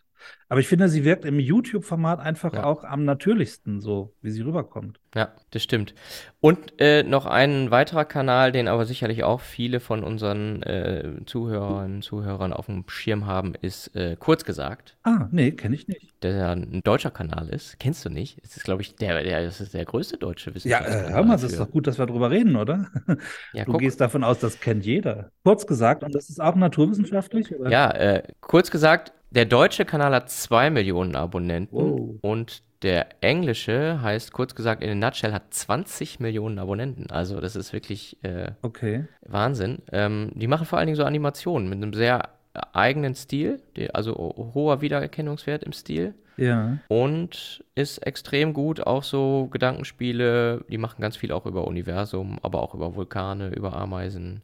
Aber 0.50 0.60
ich 0.60 0.68
finde, 0.68 0.90
sie 0.90 1.06
wirkt 1.06 1.26
im 1.26 1.40
YouTube-Format 1.40 2.20
einfach 2.20 2.54
ja. 2.54 2.64
auch 2.64 2.84
am 2.84 3.06
natürlichsten, 3.06 3.82
so 3.82 4.16
wie 4.22 4.32
sie 4.32 4.42
rüberkommt. 4.42 5.00
Ja, 5.16 5.34
das 5.52 5.62
stimmt. 5.62 5.94
Und 6.40 6.74
äh, 6.80 7.04
noch 7.04 7.28
ein 7.28 7.70
weiterer 7.70 8.06
Kanal, 8.06 8.52
den 8.52 8.68
aber 8.68 8.86
sicherlich 8.86 9.24
auch 9.24 9.42
viele 9.42 9.80
von 9.80 10.04
unseren 10.04 10.64
äh, 10.64 11.22
Zuhörerinnen 11.26 11.98
und 11.98 12.02
Zuhörern 12.02 12.54
auf 12.54 12.66
dem 12.66 12.84
Schirm 12.88 13.28
haben, 13.28 13.54
ist 13.62 13.96
äh, 13.96 14.16
kurz 14.20 14.44
gesagt. 14.44 14.98
Ah, 15.04 15.28
nee, 15.32 15.52
kenne 15.52 15.76
ich 15.76 15.88
nicht. 15.88 16.24
Der 16.24 16.36
ja 16.36 16.52
ein 16.52 16.82
deutscher 16.84 17.12
Kanal 17.12 17.50
ist. 17.50 17.80
Kennst 17.80 18.04
du 18.06 18.10
nicht? 18.10 18.44
Das 18.44 18.58
ist, 18.58 18.64
glaube 18.64 18.82
ich, 18.82 18.96
der, 18.96 19.22
der, 19.24 19.44
das 19.44 19.62
ist 19.62 19.76
der 19.76 19.86
größte 19.86 20.18
deutsche 20.18 20.56
Wissenschaftskanal. 20.56 21.04
Ja, 21.04 21.10
äh, 21.10 21.14
hör 21.14 21.24
mal, 21.24 21.34
das 21.34 21.44
ist 21.44 21.60
doch 21.60 21.70
gut, 21.70 21.86
dass 21.86 22.00
wir 22.00 22.08
darüber 22.08 22.32
reden, 22.32 22.56
oder? 22.56 22.88
Ja, 23.54 23.66
du 23.66 23.72
guck. 23.72 23.82
gehst 23.82 24.00
davon 24.00 24.24
aus, 24.24 24.40
das 24.40 24.60
kennt 24.60 24.86
jeder. 24.86 25.32
Kurz 25.44 25.66
gesagt, 25.66 26.04
und 26.04 26.14
das 26.14 26.30
ist 26.30 26.42
auch 26.42 26.56
naturwissenschaftlich? 26.56 27.54
Oder? 27.56 27.70
Ja, 27.70 27.92
äh, 27.92 28.24
kurz 28.42 28.72
gesagt, 28.72 29.14
der 29.32 29.46
deutsche 29.46 29.86
Kanal 29.86 30.14
hat 30.14 30.30
zwei 30.30 30.70
Millionen 30.70 31.16
Abonnenten 31.16 31.76
wow. 31.76 32.16
und 32.22 32.64
der 32.82 33.22
englische 33.22 34.02
heißt 34.02 34.32
kurz 34.32 34.56
gesagt 34.56 34.82
in 34.82 34.90
a 34.90 34.96
nutshell 34.96 35.34
hat 35.34 35.54
20 35.54 36.20
Millionen 36.20 36.60
Abonnenten. 36.60 37.12
Also 37.12 37.42
das 37.42 37.56
ist 37.56 37.74
wirklich 37.74 38.18
äh, 38.24 38.52
okay. 38.62 39.06
Wahnsinn. 39.22 39.80
Ähm, 39.92 40.32
die 40.34 40.48
machen 40.48 40.66
vor 40.66 40.80
allen 40.80 40.88
Dingen 40.88 40.96
so 40.96 41.04
Animationen 41.04 41.70
mit 41.70 41.78
einem 41.78 41.94
sehr 41.94 42.30
eigenen 42.74 43.16
Stil, 43.16 43.62
die, 43.76 43.94
also 43.94 44.14
hoher 44.54 44.82
Wiedererkennungswert 44.82 45.64
im 45.64 45.74
Stil. 45.74 46.14
Ja. 46.38 46.78
Und 46.88 47.64
ist 47.76 47.98
extrem 48.00 48.54
gut, 48.54 48.80
auch 48.80 49.04
so 49.04 49.50
Gedankenspiele, 49.52 50.64
die 50.70 50.78
machen 50.78 51.02
ganz 51.02 51.18
viel 51.18 51.34
auch 51.34 51.46
über 51.46 51.68
Universum, 51.68 52.40
aber 52.42 52.62
auch 52.64 52.74
über 52.74 52.96
Vulkane, 52.96 53.50
über 53.50 53.74
Ameisen. 53.74 54.42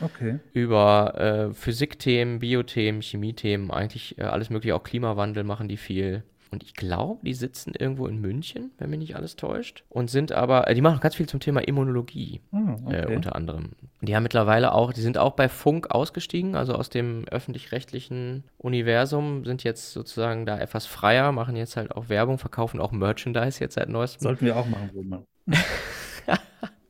Okay. 0.00 0.38
Über 0.52 1.14
äh, 1.50 1.54
Physikthemen, 1.54 2.38
Biothemen, 2.40 3.00
Chemiethemen, 3.02 3.70
eigentlich 3.70 4.18
äh, 4.18 4.22
alles 4.22 4.50
mögliche, 4.50 4.74
auch 4.74 4.82
Klimawandel 4.82 5.44
machen 5.44 5.68
die 5.68 5.76
viel. 5.76 6.22
Und 6.50 6.62
ich 6.62 6.74
glaube, 6.74 7.20
die 7.24 7.34
sitzen 7.34 7.74
irgendwo 7.76 8.06
in 8.06 8.20
München, 8.20 8.70
wenn 8.78 8.90
mich 8.90 9.00
nicht 9.00 9.16
alles 9.16 9.36
täuscht. 9.36 9.84
Und 9.88 10.10
sind 10.10 10.32
aber, 10.32 10.68
äh, 10.68 10.74
die 10.74 10.80
machen 10.80 11.00
ganz 11.00 11.16
viel 11.16 11.26
zum 11.26 11.40
Thema 11.40 11.60
Immunologie, 11.60 12.40
oh, 12.52 12.58
okay. 12.84 13.12
äh, 13.12 13.14
unter 13.14 13.34
anderem. 13.34 13.70
Die 14.00 14.14
haben 14.14 14.22
mittlerweile 14.22 14.72
auch, 14.72 14.92
die 14.92 15.00
sind 15.00 15.18
auch 15.18 15.32
bei 15.32 15.48
Funk 15.48 15.90
ausgestiegen, 15.90 16.54
also 16.54 16.74
aus 16.74 16.88
dem 16.88 17.24
öffentlich-rechtlichen 17.30 18.44
Universum, 18.58 19.44
sind 19.44 19.64
jetzt 19.64 19.92
sozusagen 19.92 20.46
da 20.46 20.58
etwas 20.58 20.86
freier, 20.86 21.32
machen 21.32 21.56
jetzt 21.56 21.76
halt 21.76 21.90
auch 21.90 22.08
Werbung, 22.08 22.38
verkaufen 22.38 22.80
auch 22.80 22.92
Merchandise 22.92 23.60
jetzt 23.60 23.74
seit 23.74 23.88
neuestem. 23.88 24.22
Sollten 24.22 24.46
wir 24.46 24.56
auch 24.56 24.66
machen, 24.66 24.90
Roman. 24.94 25.24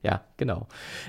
ja, 0.03 0.25
genau. 0.37 0.69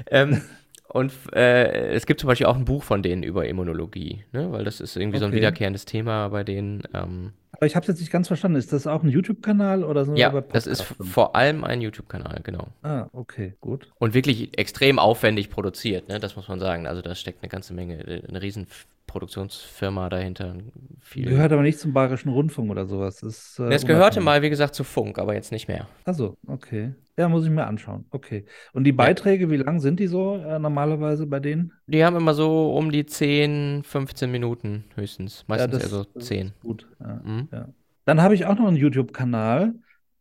Ähm, 0.10 0.42
Und 0.90 1.12
äh, 1.34 1.90
es 1.90 2.06
gibt 2.06 2.22
zum 2.22 2.28
Beispiel 2.28 2.48
auch 2.48 2.56
ein 2.56 2.66
Buch 2.66 2.84
von 2.84 3.04
denen 3.04 3.24
über 3.24 3.46
Immunologie, 3.48 4.24
ne? 4.32 4.52
weil 4.52 4.64
das 4.64 4.80
ist 4.80 4.96
irgendwie 4.96 5.18
okay. 5.18 5.26
so 5.26 5.26
ein 5.26 5.34
wiederkehrendes 5.34 5.86
Thema 5.86 6.30
bei 6.30 6.44
denen. 6.44 6.84
Ähm, 6.94 7.34
Aber 7.52 7.66
ich 7.66 7.76
habe 7.76 7.84
es 7.84 7.88
jetzt 7.88 8.00
nicht 8.00 8.12
ganz 8.12 8.28
verstanden. 8.28 8.58
Ist 8.58 8.74
das 8.74 8.88
auch 8.88 9.04
ein 9.04 9.10
YouTube-Kanal 9.10 9.84
oder 9.84 10.06
so? 10.06 10.16
Ja, 10.16 10.42
das 10.42 10.68
ist 10.68 10.82
vor 10.82 11.36
allem 11.36 11.64
ein 11.64 11.82
YouTube-Kanal, 11.82 12.42
genau. 12.44 12.68
Ah, 12.84 13.08
okay, 13.14 13.56
gut. 13.62 13.92
Und 13.98 14.14
wirklich 14.14 14.58
extrem 14.58 15.00
aufwendig 15.00 15.50
produziert, 15.50 16.08
ne? 16.08 16.20
das 16.20 16.36
muss 16.36 16.48
man 16.48 16.60
sagen. 16.60 16.88
Also 16.88 17.02
da 17.02 17.16
steckt 17.16 17.42
eine 17.42 17.50
ganze 17.50 17.74
Menge, 17.74 18.24
eine 18.28 18.42
riesen 18.42 18.68
Produktionsfirma 19.08 20.10
dahinter. 20.10 20.56
Viel. 21.02 21.30
Gehört 21.30 21.52
aber 21.54 21.64
nicht 21.64 21.80
zum 21.80 21.94
Bayerischen 21.94 22.30
Rundfunk 22.30 22.70
oder 22.70 22.86
sowas. 22.86 23.22
Das, 23.22 23.58
äh, 23.58 23.74
es 23.74 23.86
gehörte 23.86 24.20
mal, 24.22 24.42
wie 24.42 24.50
gesagt, 24.50 24.76
zu 24.76 24.84
Funk, 24.84 25.18
aber 25.18 25.34
jetzt 25.34 25.52
nicht 25.52 25.68
mehr. 25.68 25.88
Achso, 26.04 26.38
okay. 26.46 26.94
Ja, 27.18 27.28
muss 27.30 27.46
ich 27.46 27.50
mir 27.50 27.66
anschauen. 27.66 28.06
Okay. 28.12 28.46
Und 28.74 28.84
die 28.84 28.92
Beiträge, 28.92 29.46
ja. 29.46 29.50
wie 29.50 29.58
lang 29.58 29.80
sind 29.80 30.00
die 30.00 30.06
so 30.06 30.36
äh, 30.36 30.60
normalerweise 30.60 31.26
bei 31.26 31.40
denen? 31.40 31.74
Die 31.88 32.06
haben 32.06 32.16
immer 32.16 32.36
so 32.36 32.76
um 32.76 32.92
die 32.92 33.08
10, 33.08 33.82
15 33.84 34.30
Minuten 34.30 34.84
höchstens. 34.94 35.44
Meistens 35.48 35.74
ja, 35.74 35.80
das, 35.80 35.84
eher 35.84 35.90
so 35.90 36.20
10. 36.20 36.54
gut. 36.62 36.88
Ja, 37.00 37.22
mhm. 37.24 37.37
Ja. 37.52 37.70
Dann 38.06 38.22
habe 38.22 38.36
ich 38.36 38.46
auch 38.46 38.56
noch 38.56 38.68
einen 38.68 38.78
YouTube-Kanal, 38.78 39.76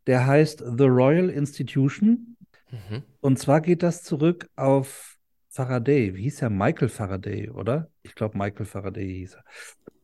der 0.07 0.25
heißt 0.25 0.63
The 0.77 0.85
Royal 0.85 1.29
Institution. 1.29 2.35
Mhm. 2.71 3.03
Und 3.21 3.39
zwar 3.39 3.61
geht 3.61 3.81
das 3.81 4.03
zurück 4.03 4.49
auf 4.55 5.17
Faraday, 5.49 6.13
wie 6.15 6.23
hieß 6.23 6.41
er? 6.41 6.49
Michael 6.49 6.89
Faraday, 6.89 7.49
oder? 7.49 7.89
Ich 8.03 8.13
glaube, 8.13 8.37
Michael 8.37 8.65
Faraday 8.65 9.07
hieß 9.07 9.35
er. 9.35 9.43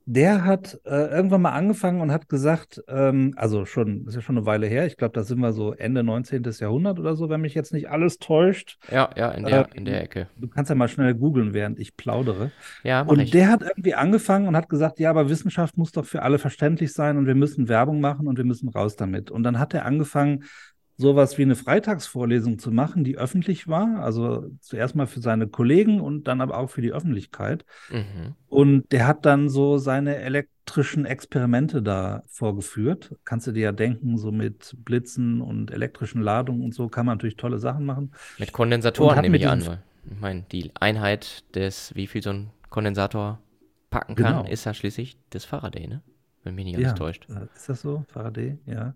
Der 0.06 0.44
hat 0.44 0.80
äh, 0.86 1.08
irgendwann 1.08 1.42
mal 1.42 1.52
angefangen 1.54 2.02
und 2.02 2.12
hat 2.12 2.28
gesagt, 2.28 2.84
ähm, 2.90 3.34
also 3.38 3.66
schon, 3.66 4.04
das 4.06 4.14
ist 4.14 4.16
ja 4.16 4.22
schon 4.22 4.38
eine 4.38 4.46
Weile 4.46 4.68
her, 4.68 4.86
ich 4.86 4.98
glaube, 4.98 5.14
da 5.14 5.24
sind 5.24 5.40
wir 5.40 5.54
so 5.54 5.74
Ende 5.74 6.04
19. 6.04 6.44
Jahrhundert 6.60 7.00
oder 7.00 7.16
so, 7.16 7.30
wenn 7.30 7.40
mich 7.40 7.54
jetzt 7.54 7.72
nicht 7.72 7.90
alles 7.90 8.20
täuscht. 8.20 8.78
Ja, 8.92 9.10
ja, 9.16 9.32
in 9.32 9.46
der, 9.46 9.70
äh, 9.70 9.78
in 9.78 9.86
der 9.86 10.04
Ecke. 10.04 10.28
Du 10.36 10.48
kannst 10.48 10.70
ja 10.70 10.76
mal 10.76 10.90
schnell 10.90 11.14
googeln, 11.16 11.54
während 11.54 11.80
ich 11.80 11.96
plaudere. 11.96 12.52
Ja, 12.84 13.02
Und 13.02 13.20
ich. 13.20 13.32
der 13.32 13.50
hat 13.50 13.62
irgendwie 13.62 13.94
angefangen 13.94 14.48
und 14.48 14.58
hat 14.58 14.68
gesagt, 14.68 15.00
ja, 15.00 15.10
aber 15.10 15.30
Wissenschaft 15.30 15.78
muss 15.78 15.92
doch 15.94 16.06
für 16.06 16.22
alle 16.22 16.38
verständlich 16.38 16.92
sein 16.92 17.18
und 17.18 17.26
wir 17.26 17.36
müssen 17.36 17.70
Werbung 17.70 18.02
machen 18.02 18.28
und 18.28 18.38
wir 18.38 18.46
müssen 18.46 18.70
raus 18.70 18.98
damit. 18.98 19.32
Und 19.32 19.44
dann 19.44 19.58
hat 19.58 19.74
er 19.74 19.86
angefangen, 19.86 20.44
sowas 21.04 21.38
wie 21.38 21.44
eine 21.44 21.56
Freitagsvorlesung 21.56 22.58
zu 22.58 22.72
machen, 22.72 23.04
die 23.04 23.18
öffentlich 23.18 23.68
war. 23.68 24.00
Also 24.00 24.50
zuerst 24.62 24.96
mal 24.96 25.06
für 25.06 25.20
seine 25.20 25.48
Kollegen 25.48 26.00
und 26.00 26.28
dann 26.28 26.42
aber 26.42 26.58
auch 26.58 26.70
für 26.70 26.82
die 26.82 26.94
Öffentlichkeit. 26.94 27.66
Mhm. 27.92 28.36
Und 28.48 28.92
der 28.92 29.06
hat 29.06 29.26
dann 29.26 29.50
so 29.50 29.78
seine 29.78 30.16
elektrischen 30.16 31.06
Experimente 31.06 31.84
da 31.84 32.24
vorgeführt. 32.28 33.16
Kannst 33.26 33.46
du 33.48 33.52
dir 33.52 33.64
ja 33.64 33.72
denken, 33.74 34.18
so 34.18 34.32
mit 34.32 34.76
Blitzen 34.80 35.42
und 35.42 35.72
elektrischen 35.72 36.22
Ladungen 36.22 36.64
und 36.64 36.74
so 36.74 36.88
kann 36.88 37.06
man 37.06 37.18
natürlich 37.18 37.38
tolle 37.38 37.60
Sachen 37.60 37.86
machen. 37.86 38.14
Mit 38.40 38.54
Kondensatoren 38.54 39.22
nehme 39.22 39.38
ich 39.38 39.48
an. 39.48 39.80
Ich 40.10 40.20
meine, 40.20 40.46
die 40.52 40.72
Einheit 40.80 41.44
des, 41.54 41.94
wie 41.96 42.08
viel 42.08 42.24
so 42.24 42.30
ein 42.30 42.50
Kondensator 42.70 43.40
packen 43.90 44.16
kann, 44.16 44.44
genau. 44.44 44.50
ist 44.50 44.66
ja 44.66 44.74
schließlich 44.74 45.18
das 45.30 45.46
Faraday, 45.46 45.88
ne? 45.88 46.02
Wenn 46.44 46.56
mich 46.56 46.66
nicht 46.66 46.76
alles 46.76 46.90
ja, 46.90 46.94
täuscht. 46.94 47.28
Äh, 47.30 47.48
ist 47.56 47.70
das 47.70 47.82
so? 47.82 48.04
Faraday, 48.10 48.58
ja. 48.66 48.96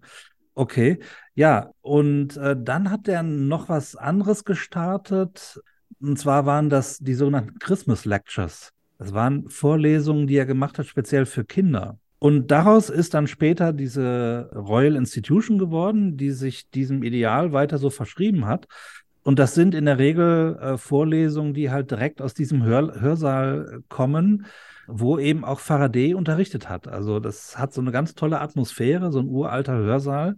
Okay, 0.57 0.97
ja, 1.35 1.69
und 1.81 2.35
äh, 2.37 2.55
dann 2.59 2.89
hat 2.89 3.07
er 3.07 3.21
noch 3.21 3.69
was 3.69 3.95
anderes 3.95 4.43
gestartet. 4.43 5.61
Und 5.99 6.17
zwar 6.17 6.47
waren 6.47 6.71
das 6.71 6.97
die 6.97 7.13
sogenannten 7.13 7.59
Christmas 7.59 8.05
Lectures. 8.05 8.73
Das 8.97 9.13
waren 9.13 9.47
Vorlesungen, 9.51 10.25
die 10.25 10.35
er 10.35 10.47
gemacht 10.47 10.79
hat, 10.79 10.87
speziell 10.87 11.27
für 11.27 11.45
Kinder. 11.45 11.99
Und 12.17 12.49
daraus 12.49 12.89
ist 12.89 13.13
dann 13.13 13.27
später 13.27 13.71
diese 13.71 14.49
Royal 14.55 14.95
Institution 14.95 15.59
geworden, 15.59 16.17
die 16.17 16.31
sich 16.31 16.71
diesem 16.71 17.03
Ideal 17.03 17.53
weiter 17.53 17.77
so 17.77 17.91
verschrieben 17.91 18.47
hat. 18.47 18.67
Und 19.21 19.37
das 19.37 19.53
sind 19.53 19.75
in 19.75 19.85
der 19.85 19.99
Regel 19.99 20.57
äh, 20.59 20.77
Vorlesungen, 20.77 21.53
die 21.53 21.69
halt 21.69 21.91
direkt 21.91 22.19
aus 22.19 22.33
diesem 22.33 22.63
Hör 22.63 22.99
Hörsaal 22.99 23.83
kommen, 23.89 24.47
wo 24.87 25.19
eben 25.19 25.43
auch 25.43 25.59
Faraday 25.59 26.13
unterrichtet 26.13 26.69
hat. 26.69 26.87
Also 26.87 27.19
das 27.19 27.57
hat 27.57 27.73
so 27.73 27.81
eine 27.81 27.91
ganz 27.91 28.15
tolle 28.15 28.39
Atmosphäre, 28.39 29.11
so 29.11 29.19
ein 29.19 29.27
uralter 29.27 29.75
Hörsaal 29.75 30.37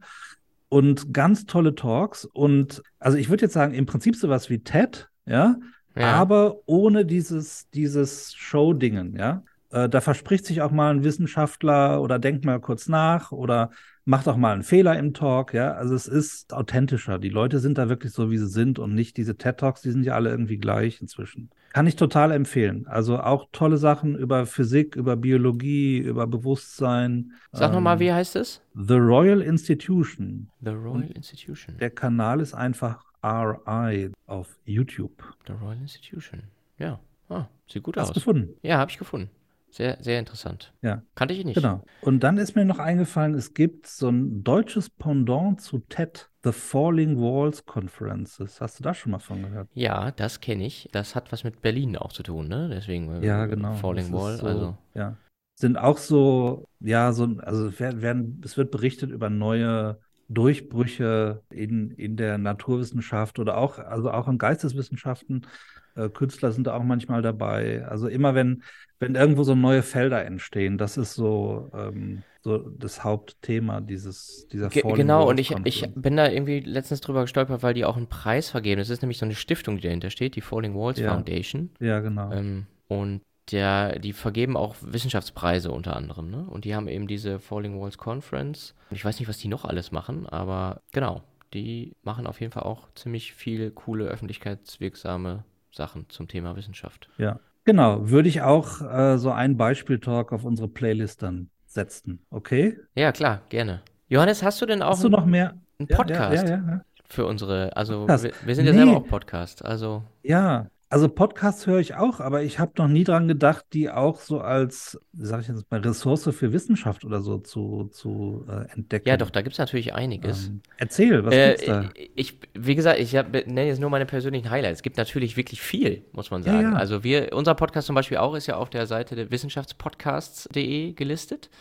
und 0.69 1.13
ganz 1.13 1.45
tolle 1.45 1.75
Talks. 1.75 2.25
Und 2.25 2.81
also 2.99 3.17
ich 3.17 3.29
würde 3.29 3.45
jetzt 3.45 3.53
sagen, 3.53 3.73
im 3.73 3.85
Prinzip 3.85 4.15
sowas 4.15 4.49
wie 4.49 4.59
TED, 4.59 5.09
ja, 5.25 5.57
ja. 5.95 6.13
aber 6.13 6.57
ohne 6.65 7.05
dieses, 7.05 7.69
dieses 7.71 8.33
Show-Dingen, 8.35 9.15
ja. 9.15 9.43
Äh, 9.71 9.88
da 9.88 10.01
verspricht 10.01 10.45
sich 10.45 10.62
auch 10.63 10.71
mal 10.71 10.91
ein 10.91 11.03
Wissenschaftler 11.03 12.01
oder 12.01 12.17
denkt 12.17 12.43
mal 12.43 12.59
kurz 12.59 12.88
nach 12.88 13.31
oder 13.31 13.69
macht 14.03 14.27
auch 14.27 14.38
mal 14.38 14.53
einen 14.53 14.63
Fehler 14.63 14.97
im 14.97 15.13
Talk, 15.13 15.53
ja. 15.53 15.73
Also 15.73 15.93
es 15.93 16.07
ist 16.07 16.53
authentischer. 16.53 17.19
Die 17.19 17.29
Leute 17.29 17.59
sind 17.59 17.77
da 17.77 17.89
wirklich 17.89 18.12
so, 18.13 18.31
wie 18.31 18.38
sie 18.39 18.47
sind 18.47 18.79
und 18.79 18.95
nicht 18.95 19.17
diese 19.17 19.38
TED 19.38 19.57
Talks, 19.57 19.81
die 19.81 19.91
sind 19.91 20.03
ja 20.03 20.15
alle 20.15 20.31
irgendwie 20.31 20.57
gleich 20.57 21.01
inzwischen. 21.01 21.51
Kann 21.69 21.88
ich 21.88 21.95
total 21.95 22.32
empfehlen. 22.32 22.88
Also 22.88 23.19
auch 23.19 23.47
tolle 23.51 23.77
Sachen 23.77 24.15
über 24.15 24.45
Physik, 24.45 24.95
über 24.95 25.15
Biologie, 25.15 25.99
über 25.99 26.27
Bewusstsein. 26.27 27.34
Sag 27.51 27.69
ähm, 27.69 27.75
nochmal, 27.75 27.99
wie 27.99 28.12
heißt 28.12 28.36
es? 28.36 28.62
The 28.73 28.95
Royal 28.95 29.41
Institution. 29.41 30.49
The 30.62 30.71
Royal 30.71 31.03
und 31.03 31.12
Institution. 31.12 31.77
Der 31.77 31.91
Kanal 31.91 32.39
ist 32.39 32.53
einfach 32.53 33.03
RI 33.23 34.12
auf 34.25 34.58
YouTube. 34.65 35.23
The 35.47 35.53
Royal 35.53 35.82
Institution. 35.82 36.43
Ja. 36.77 36.99
Ah, 37.29 37.45
sieht 37.67 37.84
gut 37.84 37.97
Hast 37.97 38.03
aus. 38.03 38.10
Hast 38.10 38.13
gefunden? 38.15 38.55
Ja, 38.63 38.77
habe 38.79 38.89
ich 38.89 38.97
gefunden. 38.97 39.29
Sehr, 39.71 39.97
sehr 40.01 40.19
interessant. 40.19 40.73
Ja. 40.82 41.03
Kannte 41.15 41.34
ich 41.34 41.45
nicht. 41.45 41.55
Genau. 41.55 41.84
Und 42.01 42.21
dann 42.21 42.38
ist 42.38 42.55
mir 42.55 42.65
noch 42.65 42.79
eingefallen, 42.79 43.36
es 43.36 43.53
gibt 43.53 43.88
so 43.88 44.10
ein 44.10 44.43
deutsches 44.43 44.89
Pendant 44.89 45.62
zu 45.62 45.79
TED, 45.79 46.29
The 46.43 46.51
Falling 46.51 47.17
Walls 47.17 47.65
Conferences. 47.65 48.62
Hast 48.62 48.79
du 48.79 48.84
da 48.84 48.93
schon 48.93 49.12
mal 49.12 49.19
von 49.19 49.43
gehört? 49.43 49.69
Ja, 49.73 50.12
das 50.12 50.39
kenne 50.39 50.65
ich. 50.65 50.89
Das 50.91 51.15
hat 51.15 51.32
was 51.32 51.43
mit 51.43 51.62
Berlin 51.62 51.97
auch 51.97 52.12
zu 52.12 52.23
tun, 52.23 52.47
ne? 52.47 52.69
Deswegen 52.69 53.21
äh, 53.21 53.25
ja, 53.25 53.45
genau. 53.45 53.73
Falling 53.73 54.12
Wall. 54.12 54.38
So, 54.38 54.45
also. 54.45 54.77
Ja. 54.93 55.17
Sind 55.55 55.77
auch 55.77 55.97
so, 55.97 56.67
ja, 56.79 57.12
so, 57.12 57.25
also 57.39 57.77
werden, 57.79 58.41
es 58.45 58.55
wird 58.55 58.71
berichtet 58.71 59.12
über 59.12 59.29
neue 59.29 59.99
Durchbrüche 60.29 61.41
in, 61.49 61.91
in 61.91 62.15
der 62.15 62.37
Naturwissenschaft 62.37 63.39
oder 63.39 63.57
auch, 63.57 63.79
also 63.79 64.11
auch 64.11 64.27
in 64.27 64.37
Geisteswissenschaften. 64.37 65.47
Äh, 65.95 66.09
Künstler 66.09 66.51
sind 66.51 66.67
da 66.67 66.75
auch 66.75 66.83
manchmal 66.83 67.21
dabei. 67.23 67.85
Also 67.87 68.07
immer 68.07 68.35
wenn, 68.35 68.63
wenn 68.99 69.15
irgendwo 69.15 69.43
so 69.43 69.55
neue 69.55 69.81
Felder 69.81 70.23
entstehen, 70.23 70.77
das 70.77 70.97
ist 70.97 71.15
so, 71.15 71.71
ähm, 71.73 72.21
so 72.41 72.57
das 72.57 73.03
Hauptthema 73.03 73.81
dieses, 73.81 74.47
dieser 74.51 74.69
Ge 74.69 74.83
Genau, 74.93 75.27
und 75.27 75.39
ich, 75.39 75.55
ich 75.65 75.89
bin 75.95 76.15
da 76.15 76.29
irgendwie 76.29 76.59
letztens 76.59 77.01
drüber 77.01 77.21
gestolpert, 77.21 77.63
weil 77.63 77.73
die 77.73 77.85
auch 77.85 77.97
einen 77.97 78.07
Preis 78.07 78.51
vergeben. 78.51 78.79
Das 78.79 78.91
ist 78.91 79.01
nämlich 79.01 79.17
so 79.17 79.25
eine 79.25 79.35
Stiftung, 79.35 79.77
die 79.77 79.83
dahinter 79.83 80.11
steht, 80.11 80.35
die 80.35 80.41
Falling 80.41 80.75
Walls 80.75 80.99
ja. 80.99 81.11
Foundation. 81.11 81.71
Ja, 81.79 81.99
genau. 82.01 82.31
Ähm, 82.31 82.67
und 82.87 83.21
der, 83.51 83.99
die 83.99 84.13
vergeben 84.13 84.57
auch 84.57 84.75
Wissenschaftspreise 84.81 85.71
unter 85.71 85.95
anderem, 85.95 86.29
ne? 86.29 86.45
Und 86.49 86.65
die 86.65 86.75
haben 86.75 86.88
eben 86.88 87.07
diese 87.07 87.39
Falling 87.39 87.79
Walls 87.79 87.97
Conference. 87.97 88.75
Ich 88.91 89.03
weiß 89.03 89.19
nicht, 89.19 89.27
was 89.27 89.38
die 89.38 89.47
noch 89.47 89.65
alles 89.65 89.91
machen, 89.91 90.27
aber 90.27 90.81
genau, 90.91 91.23
die 91.53 91.95
machen 92.03 92.27
auf 92.27 92.39
jeden 92.39 92.51
Fall 92.51 92.63
auch 92.63 92.88
ziemlich 92.93 93.33
viele 93.33 93.71
coole 93.71 94.05
öffentlichkeitswirksame 94.05 95.43
Sachen 95.71 96.09
zum 96.09 96.27
Thema 96.27 96.55
Wissenschaft. 96.55 97.09
Ja, 97.17 97.39
genau. 97.65 98.09
Würde 98.09 98.29
ich 98.29 98.41
auch 98.41 98.81
äh, 98.81 99.17
so 99.17 99.31
einen 99.31 99.57
Beispieltalk 99.57 100.31
auf 100.31 100.43
unsere 100.43 100.67
Playlist 100.67 101.23
dann 101.23 101.49
setzen, 101.65 102.25
okay? 102.29 102.77
Ja, 102.95 103.12
klar, 103.12 103.41
gerne. 103.49 103.81
Johannes, 104.07 104.41
hast 104.41 104.62
du 104.62 104.65
denn 104.65 104.81
auch 104.81 104.91
hast 104.91 105.03
du 105.03 105.09
noch 105.09 105.25
mehr? 105.25 105.55
einen 105.79 105.88
Podcast 105.88 106.49
ja, 106.49 106.55
ja, 106.57 106.63
ja, 106.67 106.81
für 107.07 107.25
unsere, 107.25 107.75
also 107.75 108.07
wir, 108.07 108.31
wir, 108.45 108.55
sind 108.55 108.65
ja 108.65 108.71
nee. 108.71 108.77
selber 108.77 108.97
auch 108.97 109.07
Podcast, 109.07 109.63
also. 109.63 110.03
Ja, 110.23 110.67
also 110.91 111.08
Podcasts 111.08 111.67
höre 111.67 111.80
ich 111.80 111.93
auch, 111.93 112.19
aber 112.19 112.41
ich 112.41 112.58
habe 112.58 112.71
noch 112.78 112.88
nie 112.88 113.04
dran 113.04 113.28
gedacht, 113.28 113.63
die 113.73 113.91
auch 113.91 114.19
so 114.19 114.41
als, 114.41 114.99
sage 115.13 115.43
ich 115.43 115.47
jetzt 115.47 115.69
mal, 115.69 115.82
Ressource 115.82 116.28
für 116.34 116.52
Wissenschaft 116.52 117.06
oder 117.06 117.21
so 117.21 117.38
zu, 117.38 117.89
zu 117.91 118.47
äh, 118.49 118.71
entdecken. 118.73 119.08
Ja, 119.08 119.15
doch, 119.15 119.30
da 119.30 119.43
gibt 119.43 119.54
es 119.54 119.60
natürlich 119.60 119.93
einiges. 119.93 120.47
Ähm, 120.47 120.62
erzähl, 120.78 121.23
was 121.23 121.34
äh, 121.34 121.49
gibt's 121.49 121.65
da? 121.65 121.89
Ich, 122.15 122.39
wie 122.56 122.73
gesagt, 122.73 122.99
ich 122.99 123.13
nenne 123.13 123.67
jetzt 123.67 123.80
nur 123.80 123.91
meine 123.91 124.08
persönlichen 124.08 124.49
Highlights. 124.49 124.80
Es 124.80 124.84
gibt 124.84 124.97
natürlich 124.97 125.38
wirklich 125.38 125.62
viel, 125.62 126.06
muss 126.12 126.32
man 126.32 126.41
sagen. 126.41 126.62
Ja, 126.62 126.71
ja. 126.71 126.75
Also 126.75 127.04
wir, 127.04 127.34
unser 127.34 127.54
Podcast 127.54 127.86
zum 127.86 127.95
Beispiel 127.95 128.17
auch 128.17 128.34
ist 128.34 128.47
ja 128.47 128.56
auf 128.56 128.71
der 128.71 128.88
Seite 128.88 129.15
der 129.15 129.30
wissenschaftspodcasts.de 129.30 130.93
gelistet. 130.93 131.52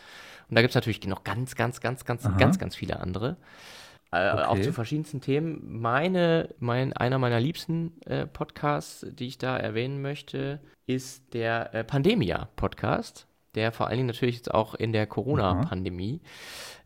Und 0.48 0.54
da 0.56 0.62
gibt 0.62 0.70
es 0.70 0.74
natürlich 0.74 1.06
noch 1.06 1.24
ganz, 1.24 1.54
ganz, 1.54 1.82
ganz, 1.82 2.06
ganz, 2.06 2.24
Aha. 2.24 2.38
ganz, 2.38 2.58
ganz 2.58 2.74
viele 2.74 3.00
andere. 3.00 3.36
Äh, 4.10 4.32
okay. 4.32 4.44
Auch 4.44 4.60
zu 4.60 4.72
verschiedensten 4.72 5.20
Themen. 5.20 5.80
Meine, 5.80 6.54
mein, 6.58 6.92
einer 6.94 7.18
meiner 7.18 7.40
liebsten 7.40 8.00
äh, 8.06 8.26
Podcasts, 8.26 9.06
die 9.10 9.26
ich 9.26 9.38
da 9.38 9.56
erwähnen 9.56 10.00
möchte, 10.00 10.60
ist 10.86 11.34
der 11.34 11.74
äh, 11.74 11.84
Pandemia-Podcast, 11.84 13.26
der 13.54 13.70
vor 13.72 13.88
allen 13.88 13.98
Dingen 13.98 14.06
natürlich 14.06 14.36
jetzt 14.36 14.52
auch 14.52 14.74
in 14.74 14.92
der 14.92 15.06
Corona-Pandemie, 15.06 16.22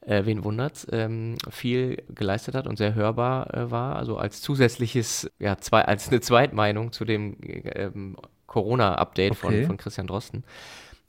äh, 0.00 0.24
wen 0.24 0.42
wundert's, 0.42 0.86
ähm, 0.90 1.36
viel 1.48 2.02
geleistet 2.08 2.56
hat 2.56 2.66
und 2.66 2.76
sehr 2.76 2.94
hörbar 2.94 3.54
äh, 3.54 3.70
war. 3.70 3.94
Also 3.94 4.16
als 4.16 4.40
zusätzliches, 4.40 5.30
ja, 5.38 5.58
zwei, 5.58 5.84
als 5.84 6.08
eine 6.08 6.20
Zweitmeinung 6.20 6.90
zu 6.90 7.04
dem 7.04 7.36
ähm, 7.40 8.16
Corona-Update 8.48 9.32
okay. 9.32 9.40
von, 9.40 9.66
von 9.66 9.76
Christian 9.76 10.08
Drosten. 10.08 10.42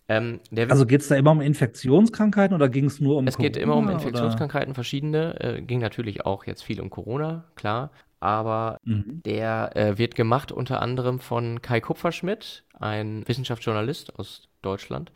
Ähm, 0.09 0.39
also 0.69 0.85
geht 0.85 1.01
es 1.01 1.07
da 1.07 1.15
immer 1.15 1.31
um 1.31 1.41
Infektionskrankheiten 1.41 2.55
oder 2.55 2.69
ging 2.69 2.85
es 2.85 2.99
nur 2.99 3.17
um 3.17 3.27
Es 3.27 3.35
Corona, 3.35 3.49
geht 3.49 3.61
immer 3.61 3.75
um 3.75 3.89
Infektionskrankheiten, 3.89 4.69
oder? 4.69 4.75
verschiedene. 4.75 5.39
Äh, 5.39 5.61
ging 5.61 5.79
natürlich 5.79 6.25
auch 6.25 6.45
jetzt 6.45 6.63
viel 6.63 6.81
um 6.81 6.89
Corona, 6.89 7.45
klar. 7.55 7.91
Aber 8.19 8.77
mhm. 8.83 9.21
der 9.25 9.75
äh, 9.75 9.97
wird 9.97 10.15
gemacht 10.15 10.51
unter 10.51 10.81
anderem 10.81 11.19
von 11.19 11.61
Kai 11.61 11.81
Kupferschmidt, 11.81 12.63
ein 12.79 13.27
Wissenschaftsjournalist 13.27 14.17
aus 14.17 14.49
Deutschland, 14.63 15.11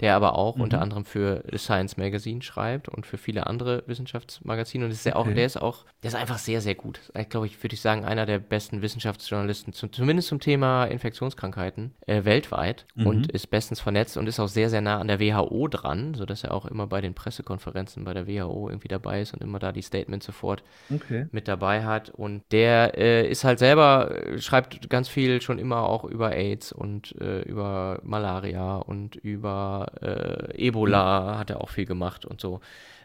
der 0.00 0.16
aber 0.16 0.36
auch 0.36 0.56
mhm. 0.56 0.62
unter 0.62 0.80
anderem 0.80 1.04
für 1.04 1.44
Science 1.56 1.96
Magazine 1.96 2.42
schreibt 2.42 2.88
und 2.88 3.06
für 3.06 3.18
viele 3.18 3.46
andere 3.46 3.82
Wissenschaftsmagazine. 3.86 4.84
Und 4.84 4.90
ist 4.90 5.06
okay. 5.06 5.14
auch, 5.14 5.26
der 5.26 5.46
ist 5.46 5.60
auch, 5.60 5.84
der 6.02 6.08
ist 6.08 6.14
einfach 6.14 6.38
sehr, 6.38 6.60
sehr 6.60 6.74
gut. 6.74 7.00
Glaube 7.28 7.46
ich, 7.46 7.62
würde 7.62 7.74
ich 7.74 7.80
sagen, 7.80 8.04
einer 8.04 8.26
der 8.26 8.38
besten 8.38 8.82
Wissenschaftsjournalisten, 8.82 9.72
zum, 9.72 9.92
zumindest 9.92 10.28
zum 10.28 10.40
Thema 10.40 10.84
Infektionskrankheiten 10.86 11.94
äh, 12.06 12.24
weltweit 12.24 12.86
mhm. 12.94 13.06
und 13.06 13.32
ist 13.32 13.48
bestens 13.50 13.80
vernetzt 13.80 14.16
und 14.16 14.26
ist 14.26 14.40
auch 14.40 14.48
sehr, 14.48 14.70
sehr 14.70 14.80
nah 14.80 14.98
an 14.98 15.08
der 15.08 15.20
WHO 15.20 15.68
dran, 15.68 16.14
sodass 16.14 16.44
er 16.44 16.54
auch 16.54 16.66
immer 16.66 16.86
bei 16.86 17.00
den 17.00 17.14
Pressekonferenzen 17.14 18.04
bei 18.04 18.14
der 18.14 18.26
WHO 18.26 18.68
irgendwie 18.68 18.88
dabei 18.88 19.20
ist 19.20 19.34
und 19.34 19.42
immer 19.42 19.58
da 19.58 19.72
die 19.72 19.82
Statements 19.82 20.26
sofort 20.26 20.62
okay. 20.92 21.26
mit 21.32 21.48
dabei 21.48 21.84
hat. 21.84 22.10
Und 22.10 22.42
der 22.50 22.96
äh, 22.98 23.28
ist 23.28 23.44
halt 23.44 23.58
selber, 23.58 24.10
äh, 24.10 24.38
schreibt 24.40 24.88
ganz 24.90 25.08
viel 25.08 25.40
schon 25.40 25.58
immer 25.58 25.88
auch 25.88 26.04
über 26.04 26.32
AIDS 26.32 26.72
und 26.72 27.14
äh, 27.20 27.42
über 27.42 28.00
Malaria 28.02 28.76
und 28.76 28.91
über 29.16 29.86
äh, 30.00 30.66
Ebola 30.66 31.20
mhm. 31.20 31.38
hat 31.38 31.50
er 31.50 31.60
auch 31.60 31.70
viel 31.70 31.86
gemacht 31.86 32.24
und 32.24 32.40
so. 32.40 32.60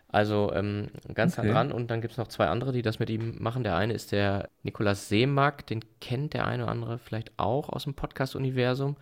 Also 0.09 0.53
ähm, 0.53 0.87
ganz 1.13 1.37
okay. 1.37 1.47
nah 1.47 1.53
dran. 1.53 1.71
Und 1.71 1.91
dann 1.91 2.01
gibt 2.01 2.13
es 2.13 2.17
noch 2.17 2.27
zwei 2.27 2.47
andere, 2.47 2.71
die 2.71 2.81
das 2.81 2.99
mit 2.99 3.09
ihm 3.09 3.35
machen. 3.39 3.63
Der 3.63 3.75
eine 3.75 3.93
ist 3.93 4.11
der 4.11 4.49
Nikolaus 4.63 5.09
Seemack, 5.09 5.67
den 5.67 5.83
kennt 5.99 6.33
der 6.33 6.47
eine 6.47 6.63
oder 6.63 6.71
andere 6.71 6.97
vielleicht 6.97 7.37
auch 7.37 7.69
aus 7.69 7.83
dem 7.83 7.93
Podcast-Universum. 7.93 8.95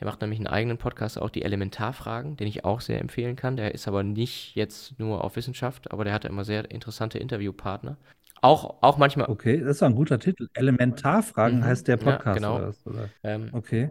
Der 0.00 0.06
macht 0.06 0.20
nämlich 0.20 0.38
einen 0.38 0.46
eigenen 0.46 0.78
Podcast, 0.78 1.18
auch 1.18 1.30
die 1.30 1.42
Elementarfragen, 1.42 2.36
den 2.36 2.46
ich 2.46 2.64
auch 2.64 2.80
sehr 2.80 3.00
empfehlen 3.00 3.36
kann. 3.36 3.56
Der 3.56 3.74
ist 3.74 3.88
aber 3.88 4.02
nicht 4.02 4.54
jetzt 4.54 4.98
nur 4.98 5.24
auf 5.24 5.36
Wissenschaft, 5.36 5.90
aber 5.90 6.04
der 6.04 6.12
hat 6.12 6.24
immer 6.24 6.44
sehr 6.44 6.70
interessante 6.70 7.18
Interviewpartner. 7.18 7.96
Auch, 8.40 8.82
auch 8.82 8.98
manchmal. 8.98 9.28
Okay, 9.28 9.58
das 9.58 9.76
ist 9.76 9.82
ein 9.82 9.96
guter 9.96 10.20
Titel. 10.20 10.48
Elementarfragen 10.54 11.58
mhm. 11.60 11.64
heißt 11.64 11.88
der 11.88 11.96
Podcast. 11.96 12.26
Ja, 12.26 12.32
genau. 12.34 12.56
Oder, 12.56 12.74
oder? 12.84 13.08
Ähm, 13.24 13.48
okay. 13.52 13.90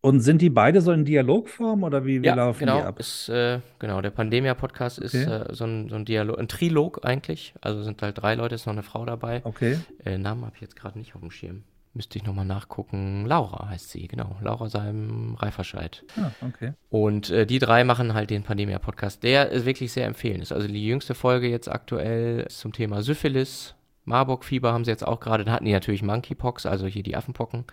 Und 0.00 0.20
sind 0.20 0.40
die 0.42 0.50
beide 0.50 0.80
so 0.80 0.92
in 0.92 1.04
Dialogform 1.04 1.82
oder 1.82 2.04
wie, 2.04 2.22
wie 2.22 2.26
ja, 2.26 2.34
laufen 2.34 2.60
genau, 2.60 2.78
die 2.78 2.84
ab? 2.84 3.00
Ist, 3.00 3.28
äh, 3.28 3.60
genau, 3.80 4.00
der 4.00 4.10
Pandemia-Podcast 4.10 4.98
okay. 4.98 5.06
ist 5.06 5.14
äh, 5.14 5.46
so, 5.50 5.64
ein, 5.64 5.88
so 5.88 5.96
ein 5.96 6.04
Dialog, 6.04 6.38
ein 6.38 6.46
Trilog 6.46 7.04
eigentlich. 7.04 7.52
Also 7.60 7.82
sind 7.82 8.00
halt 8.00 8.20
drei 8.20 8.34
Leute, 8.36 8.54
ist 8.54 8.66
noch 8.66 8.74
eine 8.74 8.84
Frau 8.84 9.04
dabei. 9.04 9.40
Okay. 9.44 9.78
Äh, 10.04 10.18
Namen 10.18 10.44
habe 10.44 10.54
ich 10.54 10.60
jetzt 10.60 10.76
gerade 10.76 10.98
nicht 10.98 11.14
auf 11.16 11.20
dem 11.20 11.32
Schirm. 11.32 11.64
Müsste 11.94 12.18
ich 12.18 12.24
nochmal 12.24 12.44
nachgucken. 12.44 13.26
Laura 13.26 13.70
heißt 13.70 13.90
sie, 13.90 14.06
genau. 14.06 14.36
Laura 14.40 14.68
Seim 14.68 15.34
Reiferscheid. 15.36 16.04
Ah, 16.16 16.30
okay. 16.46 16.74
Und 16.90 17.30
äh, 17.30 17.44
die 17.44 17.58
drei 17.58 17.82
machen 17.82 18.14
halt 18.14 18.30
den 18.30 18.44
Pandemia-Podcast. 18.44 19.24
Der 19.24 19.50
ist 19.50 19.66
wirklich 19.66 19.90
sehr 19.90 20.06
empfehlenswert. 20.06 20.60
Also 20.60 20.72
die 20.72 20.86
jüngste 20.86 21.16
Folge 21.16 21.48
jetzt 21.48 21.68
aktuell 21.68 22.44
ist 22.46 22.60
zum 22.60 22.72
Thema 22.72 23.02
Syphilis. 23.02 23.74
Marburg-Fieber 24.08 24.72
haben 24.72 24.84
sie 24.84 24.90
jetzt 24.90 25.06
auch 25.06 25.20
gerade. 25.20 25.44
Da 25.44 25.52
hatten 25.52 25.64
die 25.64 25.72
natürlich 25.72 26.02
Monkeypox, 26.02 26.66
also 26.66 26.86
hier 26.86 27.02
die 27.02 27.16
Affenpocken 27.16 27.64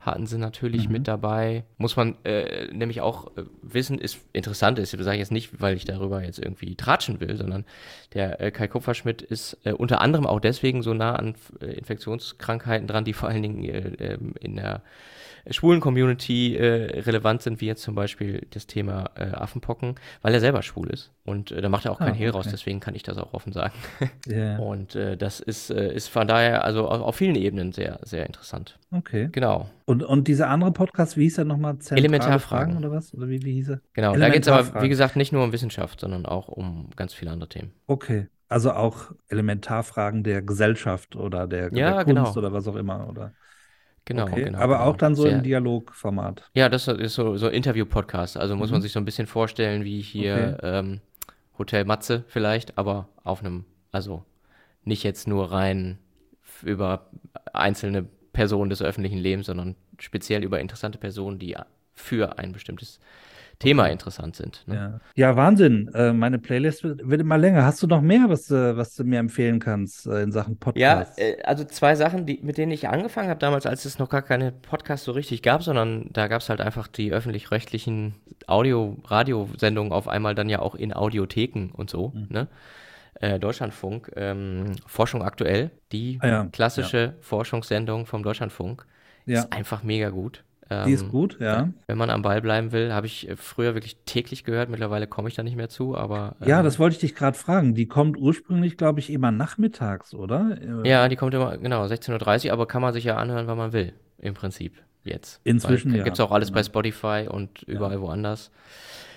hatten 0.00 0.26
sie 0.26 0.38
natürlich 0.38 0.86
mhm. 0.86 0.92
mit 0.92 1.08
dabei. 1.08 1.64
Muss 1.76 1.96
man 1.96 2.16
äh, 2.24 2.72
nämlich 2.72 3.00
auch 3.00 3.36
äh, 3.36 3.44
wissen, 3.62 3.98
ist 3.98 4.20
interessant 4.32 4.78
ist, 4.78 4.94
das 4.94 5.04
sage 5.04 5.16
ich 5.16 5.20
jetzt 5.20 5.32
nicht, 5.32 5.60
weil 5.60 5.76
ich 5.76 5.84
darüber 5.84 6.22
jetzt 6.22 6.38
irgendwie 6.38 6.76
tratschen 6.76 7.20
will, 7.20 7.36
sondern 7.36 7.64
der 8.14 8.40
äh, 8.40 8.50
Kai 8.50 8.68
Kupferschmidt 8.68 9.22
ist 9.22 9.58
äh, 9.64 9.72
unter 9.72 10.00
anderem 10.00 10.26
auch 10.26 10.40
deswegen 10.40 10.82
so 10.82 10.94
nah 10.94 11.16
an 11.16 11.34
äh, 11.60 11.66
Infektionskrankheiten 11.66 12.86
dran, 12.86 13.04
die 13.04 13.12
vor 13.12 13.28
allen 13.28 13.42
Dingen 13.42 13.64
äh, 13.64 14.14
ähm, 14.14 14.34
in 14.40 14.56
der 14.56 14.82
schwulen 15.50 15.80
Community 15.80 16.56
äh, 16.56 17.00
relevant 17.00 17.42
sind, 17.42 17.60
wie 17.60 17.66
jetzt 17.66 17.82
zum 17.82 17.94
Beispiel 17.94 18.46
das 18.50 18.66
Thema 18.66 19.10
äh, 19.14 19.24
Affenpocken, 19.24 19.94
weil 20.22 20.34
er 20.34 20.40
selber 20.40 20.62
schwul 20.62 20.88
ist. 20.90 21.12
Und 21.24 21.50
äh, 21.50 21.60
da 21.60 21.68
macht 21.68 21.84
er 21.84 21.92
auch 21.92 22.00
ah, 22.00 22.12
Hehl 22.12 22.30
raus, 22.30 22.48
deswegen 22.50 22.80
kann 22.80 22.94
ich 22.94 23.02
das 23.02 23.18
auch 23.18 23.34
offen 23.34 23.52
sagen. 23.52 23.74
Yeah. 24.26 24.58
Und 24.58 24.94
äh, 24.94 25.16
das 25.16 25.40
ist, 25.40 25.70
äh, 25.70 25.94
ist 25.94 26.08
von 26.08 26.26
daher 26.26 26.64
also 26.64 26.88
auf, 26.88 27.00
auf, 27.00 27.16
vielen 27.16 27.34
Ebenen 27.34 27.72
sehr, 27.72 27.98
sehr 28.02 28.26
interessant. 28.26 28.78
Okay. 28.90 29.28
Genau. 29.32 29.70
Und, 29.86 30.02
und 30.02 30.28
dieser 30.28 30.50
andere 30.50 30.72
Podcast, 30.72 31.16
wie 31.16 31.22
hieß 31.22 31.38
er 31.38 31.44
nochmal? 31.44 31.78
Elementarfragen 31.90 32.76
oder 32.76 32.90
was? 32.90 33.14
Oder 33.14 33.28
wie, 33.28 33.42
wie 33.42 33.54
hieß 33.54 33.70
er? 33.70 33.80
Genau, 33.94 34.14
da 34.14 34.28
geht 34.28 34.42
es 34.42 34.48
aber, 34.48 34.82
wie 34.82 34.88
gesagt, 34.88 35.16
nicht 35.16 35.32
nur 35.32 35.44
um 35.44 35.52
Wissenschaft, 35.52 36.00
sondern 36.00 36.26
auch 36.26 36.48
um 36.48 36.90
ganz 36.96 37.14
viele 37.14 37.30
andere 37.30 37.48
Themen. 37.48 37.72
Okay. 37.86 38.26
Also 38.48 38.72
auch 38.72 39.12
Elementarfragen 39.28 40.24
der 40.24 40.42
Gesellschaft 40.42 41.16
oder 41.16 41.46
der, 41.46 41.72
ja, 41.72 42.02
der 42.02 42.04
Kunst 42.04 42.06
genau. 42.06 42.36
oder 42.36 42.52
was 42.52 42.66
auch 42.66 42.76
immer, 42.76 43.08
oder? 43.08 43.32
Genau, 44.08 44.22
okay. 44.22 44.44
genau. 44.44 44.58
Aber 44.58 44.78
genau. 44.78 44.88
auch 44.88 44.96
dann 44.96 45.14
so 45.14 45.24
Sehr, 45.24 45.32
im 45.32 45.42
Dialogformat. 45.42 46.42
Ja, 46.54 46.70
das 46.70 46.88
ist 46.88 47.14
so, 47.14 47.36
so 47.36 47.48
Interview-Podcast. 47.48 48.38
Also 48.38 48.56
muss 48.56 48.70
mhm. 48.70 48.76
man 48.76 48.82
sich 48.82 48.92
so 48.92 48.98
ein 48.98 49.04
bisschen 49.04 49.26
vorstellen, 49.26 49.84
wie 49.84 50.00
hier 50.00 50.56
okay. 50.56 50.78
ähm, 50.78 51.00
Hotel 51.58 51.84
Matze 51.84 52.24
vielleicht, 52.28 52.78
aber 52.78 53.10
auf 53.22 53.44
einem, 53.44 53.66
also 53.92 54.24
nicht 54.82 55.02
jetzt 55.02 55.28
nur 55.28 55.52
rein 55.52 55.98
über 56.62 57.10
einzelne 57.52 58.06
Personen 58.32 58.70
des 58.70 58.80
öffentlichen 58.80 59.18
Lebens, 59.18 59.44
sondern 59.44 59.76
speziell 59.98 60.42
über 60.42 60.58
interessante 60.58 60.96
Personen, 60.96 61.38
die 61.38 61.54
für 61.92 62.38
ein 62.38 62.52
bestimmtes 62.52 63.00
Thema 63.58 63.86
interessant 63.86 64.36
sind. 64.36 64.62
Ne? 64.66 65.00
Ja. 65.16 65.30
ja. 65.30 65.36
Wahnsinn. 65.36 65.90
Äh, 65.92 66.12
meine 66.12 66.38
Playlist 66.38 66.84
wird, 66.84 67.08
wird, 67.08 67.20
immer 67.20 67.38
länger. 67.38 67.64
Hast 67.64 67.82
du 67.82 67.88
noch 67.88 68.00
mehr, 68.00 68.26
was, 68.28 68.46
du, 68.46 68.76
was 68.76 68.94
du 68.94 69.04
mir 69.04 69.18
empfehlen 69.18 69.58
kannst 69.58 70.06
äh, 70.06 70.22
in 70.22 70.30
Sachen 70.30 70.58
Podcast? 70.58 71.18
Ja, 71.18 71.24
äh, 71.24 71.42
also 71.42 71.64
zwei 71.64 71.96
Sachen, 71.96 72.24
die, 72.24 72.38
mit 72.42 72.56
denen 72.56 72.70
ich 72.70 72.88
angefangen 72.88 73.28
habe 73.28 73.40
damals, 73.40 73.66
als 73.66 73.84
es 73.84 73.98
noch 73.98 74.08
gar 74.08 74.22
keine 74.22 74.52
Podcasts 74.52 75.04
so 75.04 75.12
richtig 75.12 75.42
gab, 75.42 75.64
sondern 75.64 76.08
da 76.12 76.28
gab 76.28 76.40
es 76.40 76.48
halt 76.48 76.60
einfach 76.60 76.86
die 76.86 77.12
öffentlich-rechtlichen 77.12 78.14
Audio-Radiosendungen 78.46 79.92
auf 79.92 80.06
einmal 80.06 80.36
dann 80.36 80.48
ja 80.48 80.60
auch 80.60 80.76
in 80.76 80.94
Audiotheken 80.94 81.70
und 81.72 81.90
so. 81.90 82.12
Mhm. 82.14 82.26
Ne? 82.30 82.48
Äh, 83.14 83.40
Deutschlandfunk, 83.40 84.12
ähm, 84.14 84.76
Forschung 84.86 85.24
aktuell, 85.24 85.72
die 85.90 86.18
ah, 86.22 86.28
ja. 86.28 86.44
klassische 86.52 86.98
ja. 86.98 87.12
Forschungssendung 87.22 88.06
vom 88.06 88.22
Deutschlandfunk, 88.22 88.86
ja. 89.26 89.40
ist 89.40 89.52
einfach 89.52 89.82
mega 89.82 90.10
gut. 90.10 90.44
Die 90.70 90.92
ist 90.92 91.02
ähm, 91.02 91.08
gut, 91.08 91.38
ja. 91.40 91.70
Wenn 91.86 91.98
man 91.98 92.10
am 92.10 92.22
Ball 92.22 92.42
bleiben 92.42 92.72
will, 92.72 92.92
habe 92.92 93.06
ich 93.06 93.28
äh, 93.28 93.36
früher 93.36 93.74
wirklich 93.74 93.96
täglich 94.04 94.44
gehört. 94.44 94.68
Mittlerweile 94.68 95.06
komme 95.06 95.28
ich 95.28 95.34
da 95.34 95.42
nicht 95.42 95.56
mehr 95.56 95.68
zu, 95.68 95.96
aber. 95.96 96.36
Ja, 96.44 96.58
ähm, 96.58 96.64
das 96.64 96.78
wollte 96.78 96.94
ich 96.94 97.00
dich 97.00 97.14
gerade 97.14 97.38
fragen. 97.38 97.74
Die 97.74 97.86
kommt 97.86 98.18
ursprünglich, 98.18 98.76
glaube 98.76 99.00
ich, 99.00 99.10
immer 99.10 99.30
nachmittags, 99.30 100.14
oder? 100.14 100.58
Ja, 100.84 101.08
die 101.08 101.16
kommt 101.16 101.32
immer, 101.34 101.56
genau, 101.56 101.84
16.30 101.84 102.46
Uhr, 102.46 102.52
aber 102.52 102.66
kann 102.66 102.82
man 102.82 102.92
sich 102.92 103.04
ja 103.04 103.16
anhören, 103.16 103.46
wann 103.46 103.58
man 103.58 103.72
will, 103.72 103.94
im 104.18 104.34
Prinzip. 104.34 104.74
Jetzt. 105.04 105.40
Inzwischen, 105.44 105.92
Weil, 105.92 105.98
ja. 105.98 106.04
Gibt 106.04 106.16
es 106.16 106.20
auch 106.20 106.32
alles 106.32 106.50
bei 106.50 106.62
Spotify 106.62 107.26
und 107.30 107.62
überall 107.62 107.94
ja. 107.94 108.00
woanders. 108.00 108.50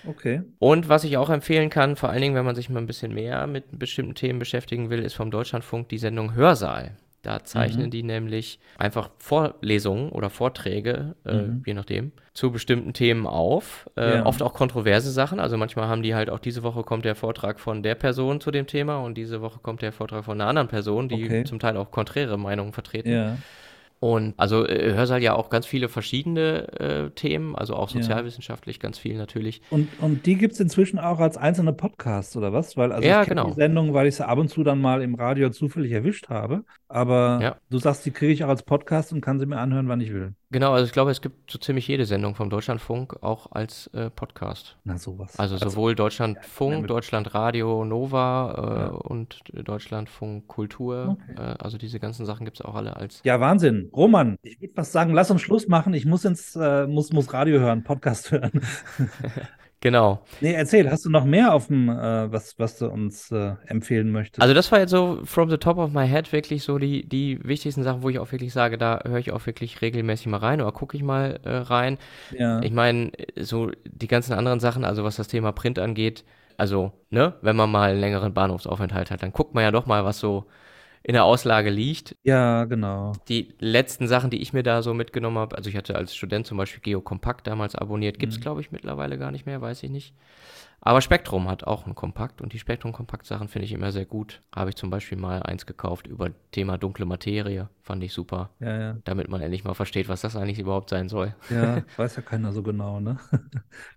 Okay. 0.05 0.41
Und 0.57 0.89
was 0.89 1.03
ich 1.03 1.17
auch 1.17 1.29
empfehlen 1.29 1.69
kann, 1.69 1.95
vor 1.95 2.09
allen 2.09 2.21
Dingen, 2.21 2.35
wenn 2.35 2.45
man 2.45 2.55
sich 2.55 2.69
mal 2.69 2.79
ein 2.79 2.87
bisschen 2.87 3.13
mehr 3.13 3.45
mit 3.45 3.77
bestimmten 3.77 4.15
Themen 4.15 4.39
beschäftigen 4.39 4.89
will, 4.89 5.03
ist 5.03 5.13
vom 5.13 5.31
Deutschlandfunk 5.31 5.89
die 5.89 5.97
Sendung 5.97 6.33
Hörsaal. 6.33 6.91
Da 7.21 7.43
zeichnen 7.43 7.87
mhm. 7.87 7.91
die 7.91 8.03
nämlich 8.03 8.59
einfach 8.77 9.09
Vorlesungen 9.19 10.09
oder 10.09 10.31
Vorträge, 10.31 11.15
äh, 11.23 11.33
mhm. 11.33 11.63
je 11.65 11.73
nachdem, 11.75 12.11
zu 12.33 12.51
bestimmten 12.51 12.93
Themen 12.93 13.27
auf. 13.27 13.89
Äh, 13.95 14.15
ja. 14.17 14.25
Oft 14.25 14.41
auch 14.41 14.53
kontroverse 14.53 15.11
Sachen. 15.11 15.39
Also 15.39 15.55
manchmal 15.57 15.87
haben 15.87 16.01
die 16.01 16.15
halt 16.15 16.29
auch 16.31 16.39
diese 16.39 16.63
Woche 16.63 16.83
kommt 16.83 17.05
der 17.05 17.15
Vortrag 17.15 17.59
von 17.59 17.83
der 17.83 17.95
Person 17.95 18.41
zu 18.41 18.49
dem 18.49 18.65
Thema 18.65 18.97
und 18.97 19.17
diese 19.17 19.41
Woche 19.41 19.59
kommt 19.59 19.83
der 19.83 19.91
Vortrag 19.91 20.25
von 20.25 20.39
einer 20.39 20.49
anderen 20.49 20.67
Person, 20.67 21.09
die 21.09 21.25
okay. 21.25 21.43
zum 21.43 21.59
Teil 21.59 21.77
auch 21.77 21.91
konträre 21.91 22.39
Meinungen 22.39 22.73
vertreten. 22.73 23.11
Ja. 23.11 23.37
Und 24.03 24.33
also 24.37 24.67
äh, 24.67 24.95
Hörsaal 24.95 25.21
ja 25.21 25.35
auch 25.35 25.51
ganz 25.51 25.67
viele 25.67 25.87
verschiedene 25.87 26.79
äh, 26.79 27.09
Themen, 27.11 27.55
also 27.55 27.75
auch 27.75 27.87
sozialwissenschaftlich 27.87 28.77
ja. 28.77 28.81
ganz 28.81 28.97
viel 28.97 29.15
natürlich. 29.15 29.61
Und, 29.69 29.89
und 30.01 30.25
die 30.25 30.37
gibt 30.37 30.53
es 30.53 30.59
inzwischen 30.59 30.97
auch 30.97 31.19
als 31.19 31.37
einzelne 31.37 31.71
Podcasts 31.71 32.35
oder 32.35 32.51
was? 32.51 32.75
Weil 32.75 32.91
also 32.93 33.07
ja, 33.07 33.21
ich 33.21 33.29
genau. 33.29 33.49
die 33.49 33.53
Sendung, 33.53 33.93
weil 33.93 34.07
ich 34.07 34.15
sie 34.15 34.27
ab 34.27 34.39
und 34.39 34.49
zu 34.49 34.63
dann 34.63 34.81
mal 34.81 35.03
im 35.03 35.13
Radio 35.13 35.51
zufällig 35.51 35.91
erwischt 35.91 36.29
habe. 36.29 36.63
Aber 36.87 37.39
ja. 37.43 37.57
du 37.69 37.77
sagst, 37.77 38.03
die 38.03 38.09
kriege 38.09 38.33
ich 38.33 38.43
auch 38.43 38.49
als 38.49 38.63
Podcast 38.63 39.13
und 39.13 39.21
kann 39.21 39.37
sie 39.37 39.45
mir 39.45 39.59
anhören, 39.59 39.87
wann 39.87 40.01
ich 40.01 40.11
will. 40.11 40.33
Genau, 40.51 40.73
also 40.73 40.85
ich 40.85 40.91
glaube, 40.91 41.11
es 41.11 41.21
gibt 41.21 41.49
so 41.49 41.57
ziemlich 41.57 41.87
jede 41.87 42.05
Sendung 42.05 42.35
vom 42.35 42.49
Deutschlandfunk 42.49 43.23
auch 43.23 43.51
als 43.51 43.87
äh, 43.93 44.09
Podcast. 44.09 44.75
Na 44.83 44.97
sowas. 44.97 45.39
Also, 45.39 45.55
also 45.55 45.69
sowohl 45.69 45.95
Deutschlandfunk, 45.95 46.81
ja, 46.81 46.87
Deutschlandradio 46.87 47.85
Nova 47.85 48.51
äh, 48.51 48.79
ja. 48.79 48.87
und 48.89 49.39
Deutschlandfunk 49.53 50.47
Kultur. 50.47 51.17
Okay. 51.21 51.41
Äh, 51.41 51.55
also 51.59 51.77
diese 51.77 52.01
ganzen 52.01 52.25
Sachen 52.25 52.43
gibt 52.45 52.59
es 52.59 52.65
auch 52.65 52.75
alle 52.75 52.97
als. 52.97 53.21
Ja, 53.23 53.39
Wahnsinn. 53.39 53.89
Roman, 53.93 54.37
ich 54.41 54.59
würde 54.59 54.73
fast 54.73 54.91
sagen, 54.91 55.13
lass 55.13 55.31
uns 55.31 55.41
Schluss 55.41 55.69
machen. 55.69 55.93
Ich 55.93 56.05
muss 56.05 56.25
ins, 56.25 56.55
äh, 56.57 56.85
muss, 56.85 57.13
muss 57.13 57.31
Radio 57.33 57.59
hören, 57.59 57.83
Podcast 57.83 58.31
hören. 58.31 58.51
Genau. 59.81 60.21
Nee, 60.41 60.53
erzähl, 60.53 60.89
hast 60.89 61.05
du 61.05 61.09
noch 61.09 61.25
mehr 61.25 61.53
auf 61.53 61.67
dem, 61.67 61.89
äh, 61.89 62.31
was, 62.31 62.57
was 62.59 62.77
du 62.77 62.87
uns 62.87 63.31
äh, 63.31 63.55
empfehlen 63.65 64.11
möchtest? 64.11 64.39
Also 64.39 64.53
das 64.53 64.71
war 64.71 64.79
jetzt 64.79 64.91
so 64.91 65.21
from 65.23 65.49
the 65.49 65.57
top 65.57 65.77
of 65.77 65.91
my 65.91 66.07
head 66.07 66.31
wirklich 66.31 66.63
so 66.63 66.77
die, 66.77 67.07
die 67.09 67.39
wichtigsten 67.43 67.81
Sachen, 67.81 68.03
wo 68.03 68.09
ich 68.09 68.19
auch 68.19 68.31
wirklich 68.31 68.53
sage, 68.53 68.77
da 68.77 69.01
höre 69.03 69.17
ich 69.17 69.31
auch 69.31 69.43
wirklich 69.47 69.81
regelmäßig 69.81 70.27
mal 70.27 70.37
rein 70.37 70.61
oder 70.61 70.71
gucke 70.71 70.95
ich 70.95 71.03
mal 71.03 71.39
äh, 71.43 71.49
rein. 71.49 71.97
Ja. 72.37 72.61
Ich 72.61 72.71
meine, 72.71 73.11
so 73.39 73.71
die 73.85 74.07
ganzen 74.07 74.33
anderen 74.33 74.59
Sachen, 74.59 74.85
also 74.85 75.03
was 75.03 75.15
das 75.15 75.27
Thema 75.27 75.51
Print 75.51 75.79
angeht, 75.79 76.23
also, 76.57 76.91
ne, 77.09 77.33
wenn 77.41 77.55
man 77.55 77.71
mal 77.71 77.89
einen 77.89 77.99
längeren 77.99 78.35
Bahnhofsaufenthalt 78.35 79.09
hat, 79.09 79.23
dann 79.23 79.33
guckt 79.33 79.55
man 79.55 79.63
ja 79.63 79.71
doch 79.71 79.87
mal, 79.87 80.05
was 80.05 80.19
so 80.19 80.45
in 81.03 81.13
der 81.13 81.23
Auslage 81.23 81.69
liegt. 81.69 82.15
Ja, 82.23 82.65
genau. 82.65 83.13
Die 83.27 83.53
letzten 83.59 84.07
Sachen, 84.07 84.29
die 84.29 84.41
ich 84.41 84.53
mir 84.53 84.63
da 84.63 84.81
so 84.81 84.93
mitgenommen 84.93 85.37
habe, 85.37 85.57
also 85.57 85.69
ich 85.69 85.75
hatte 85.75 85.95
als 85.95 86.15
Student 86.15 86.45
zum 86.45 86.57
Beispiel 86.57 86.81
Geokompakt 86.81 87.47
damals 87.47 87.75
abonniert, 87.75 88.19
gibt 88.19 88.33
es 88.33 88.39
mhm. 88.39 88.43
glaube 88.43 88.61
ich 88.61 88.71
mittlerweile 88.71 89.17
gar 89.17 89.31
nicht 89.31 89.45
mehr, 89.45 89.61
weiß 89.61 89.83
ich 89.83 89.89
nicht. 89.89 90.13
Aber 90.83 91.01
Spektrum 91.01 91.47
hat 91.47 91.63
auch 91.63 91.85
ein 91.85 91.93
Kompakt 91.93 92.41
und 92.41 92.53
die 92.53 92.59
Spektrum-Kompakt-Sachen 92.59 93.49
finde 93.49 93.65
ich 93.65 93.71
immer 93.71 93.91
sehr 93.91 94.05
gut. 94.05 94.41
Habe 94.53 94.71
ich 94.71 94.75
zum 94.75 94.89
Beispiel 94.89 95.17
mal 95.17 95.43
eins 95.43 95.67
gekauft 95.67 96.07
über 96.07 96.31
Thema 96.49 96.79
dunkle 96.79 97.05
Materie, 97.05 97.69
fand 97.83 98.03
ich 98.03 98.13
super. 98.13 98.49
Ja, 98.59 98.79
ja. 98.79 98.97
Damit 99.03 99.29
man 99.29 99.41
endlich 99.41 99.63
mal 99.63 99.75
versteht, 99.75 100.09
was 100.09 100.21
das 100.21 100.35
eigentlich 100.35 100.57
überhaupt 100.57 100.89
sein 100.89 101.07
soll. 101.07 101.35
Ja, 101.51 101.83
weiß 101.97 102.15
ja 102.15 102.23
keiner 102.23 102.51
so 102.51 102.63
genau, 102.63 102.99
ne? 102.99 103.19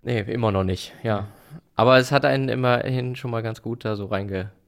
nee, 0.03 0.19
immer 0.21 0.51
noch 0.51 0.63
nicht, 0.63 0.93
ja. 1.01 1.27
Aber 1.75 1.97
es 1.97 2.11
hat 2.11 2.23
einen 2.23 2.49
immerhin 2.49 3.15
schon 3.15 3.31
mal 3.31 3.41
ganz 3.41 3.63
gut 3.63 3.83
da 3.83 3.95
so 3.95 4.05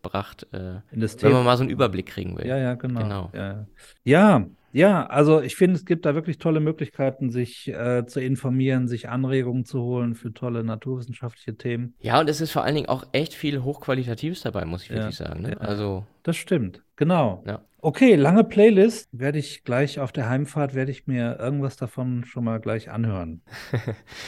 reingebracht, 0.07 0.47
äh, 0.51 0.81
wenn 0.91 1.31
man 1.31 1.45
mal 1.45 1.57
so 1.57 1.63
einen 1.63 1.69
Überblick 1.69 2.07
kriegen 2.07 2.37
will. 2.37 2.47
Ja, 2.47 2.57
ja, 2.57 2.75
genau. 2.75 3.01
genau. 3.01 3.31
Ja, 3.33 3.67
ja, 4.03 4.45
ja, 4.73 5.07
also 5.07 5.41
ich 5.41 5.55
finde, 5.55 5.75
es 5.77 5.85
gibt 5.85 6.05
da 6.05 6.13
wirklich 6.13 6.37
tolle 6.37 6.59
Möglichkeiten, 6.59 7.31
sich 7.31 7.67
äh, 7.69 8.05
zu 8.05 8.19
informieren, 8.19 8.87
sich 8.87 9.09
Anregungen 9.09 9.65
zu 9.65 9.81
holen 9.81 10.13
für 10.13 10.33
tolle 10.33 10.63
naturwissenschaftliche 10.63 11.57
Themen. 11.57 11.95
Ja, 11.99 12.19
und 12.19 12.29
es 12.29 12.41
ist 12.41 12.51
vor 12.51 12.63
allen 12.63 12.75
Dingen 12.75 12.89
auch 12.89 13.05
echt 13.11 13.33
viel 13.33 13.63
Hochqualitatives 13.63 14.41
dabei, 14.41 14.65
muss 14.65 14.83
ich 14.83 14.89
ja. 14.89 14.95
wirklich 14.97 15.17
sagen. 15.17 15.41
Ne? 15.41 15.51
Ja, 15.51 15.57
also 15.57 16.05
das 16.23 16.35
stimmt, 16.35 16.83
genau. 16.95 17.43
Ja. 17.47 17.61
Okay, 17.79 18.15
lange 18.15 18.43
Playlist. 18.43 19.07
Werde 19.11 19.37
ich 19.37 19.63
gleich 19.63 19.99
auf 19.99 20.11
der 20.11 20.27
Heimfahrt, 20.27 20.73
werde 20.73 20.91
ich 20.91 21.05
mir 21.05 21.37
irgendwas 21.39 21.77
davon 21.77 22.25
schon 22.25 22.43
mal 22.43 22.59
gleich 22.59 22.89
anhören. 22.89 23.41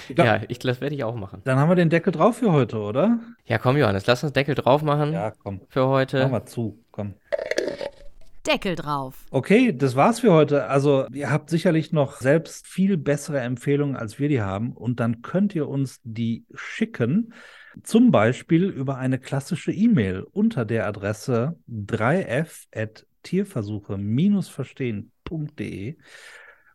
Ich 0.08 0.16
glaub, 0.16 0.28
ja, 0.28 0.42
ich, 0.48 0.60
das 0.60 0.82
werde 0.82 0.96
ich 0.96 1.04
auch 1.04 1.16
machen. 1.16 1.42
Dann 1.46 1.58
haben 1.58 1.70
wir 1.70 1.76
den 1.76 1.90
Deckel 1.90 2.14
drauf 2.14 2.38
für 2.38 2.52
heute, 2.52 2.78
oder? 2.78 3.20
Ja, 3.46 3.58
komm, 3.58 3.78
Johannes, 3.78 4.06
lass 4.06 4.24
uns 4.24 4.34
Deckel 4.34 4.54
drauf 4.54 4.84
machen. 4.84 5.14
Ja, 5.14 5.32
komm. 5.32 5.62
Für 5.70 5.88
heute. 5.88 6.24
Mach 6.24 6.32
mal 6.32 6.46
zu, 6.46 6.84
komm. 6.92 7.16
Deckel 8.46 8.76
drauf. 8.76 9.26
Okay, 9.32 9.76
das 9.76 9.96
war's 9.96 10.20
für 10.20 10.32
heute. 10.32 10.68
Also, 10.68 11.08
ihr 11.12 11.32
habt 11.32 11.50
sicherlich 11.50 11.92
noch 11.92 12.18
selbst 12.18 12.68
viel 12.68 12.98
bessere 12.98 13.40
Empfehlungen, 13.40 13.96
als 13.96 14.20
wir 14.20 14.30
die 14.30 14.42
haben. 14.42 14.74
Und 14.74 15.00
dann 15.00 15.22
könnt 15.22 15.56
ihr 15.56 15.68
uns 15.68 16.00
die 16.04 16.46
schicken. 16.54 17.34
Zum 17.84 18.12
Beispiel 18.12 18.66
über 18.66 18.98
eine 18.98 19.20
klassische 19.20 19.72
E-Mail 19.72 20.24
unter 20.32 20.66
der 20.66 20.88
Adresse 20.88 21.58
3f.tierversuche-verstehen.de. 23.26 25.98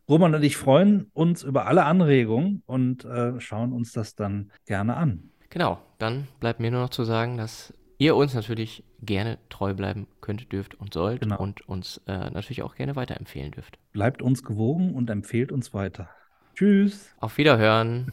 Roman 0.07 0.35
und 0.35 0.43
ich 0.43 0.55
freuen 0.55 1.09
uns 1.13 1.43
über 1.43 1.65
alle 1.65 1.85
Anregungen 1.85 2.61
und 2.67 3.05
äh, 3.05 3.39
schauen 3.39 3.73
uns 3.73 3.91
das 3.91 4.15
dann 4.15 4.51
gerne 4.65 4.97
an. 4.97 5.31
Genau, 5.49 5.79
dann 5.97 6.27
bleibt 6.39 6.59
mir 6.59 6.69
nur 6.69 6.81
noch 6.81 6.89
zu 6.89 7.03
sagen, 7.03 7.37
dass 7.37 7.73
ihr 7.97 8.15
uns 8.15 8.33
natürlich 8.33 8.83
gerne 9.01 9.39
treu 9.49 9.73
bleiben 9.73 10.07
könnt, 10.21 10.51
dürft 10.51 10.75
und 10.75 10.93
sollt 10.93 11.21
genau. 11.21 11.39
und 11.39 11.67
uns 11.67 12.01
äh, 12.07 12.29
natürlich 12.29 12.61
auch 12.61 12.75
gerne 12.75 12.95
weiterempfehlen 12.95 13.51
dürft. 13.51 13.79
Bleibt 13.93 14.21
uns 14.21 14.43
gewogen 14.43 14.93
und 14.93 15.09
empfehlt 15.09 15.51
uns 15.51 15.73
weiter. 15.73 16.09
Tschüss. 16.55 17.13
Auf 17.19 17.37
Wiederhören. 17.37 18.11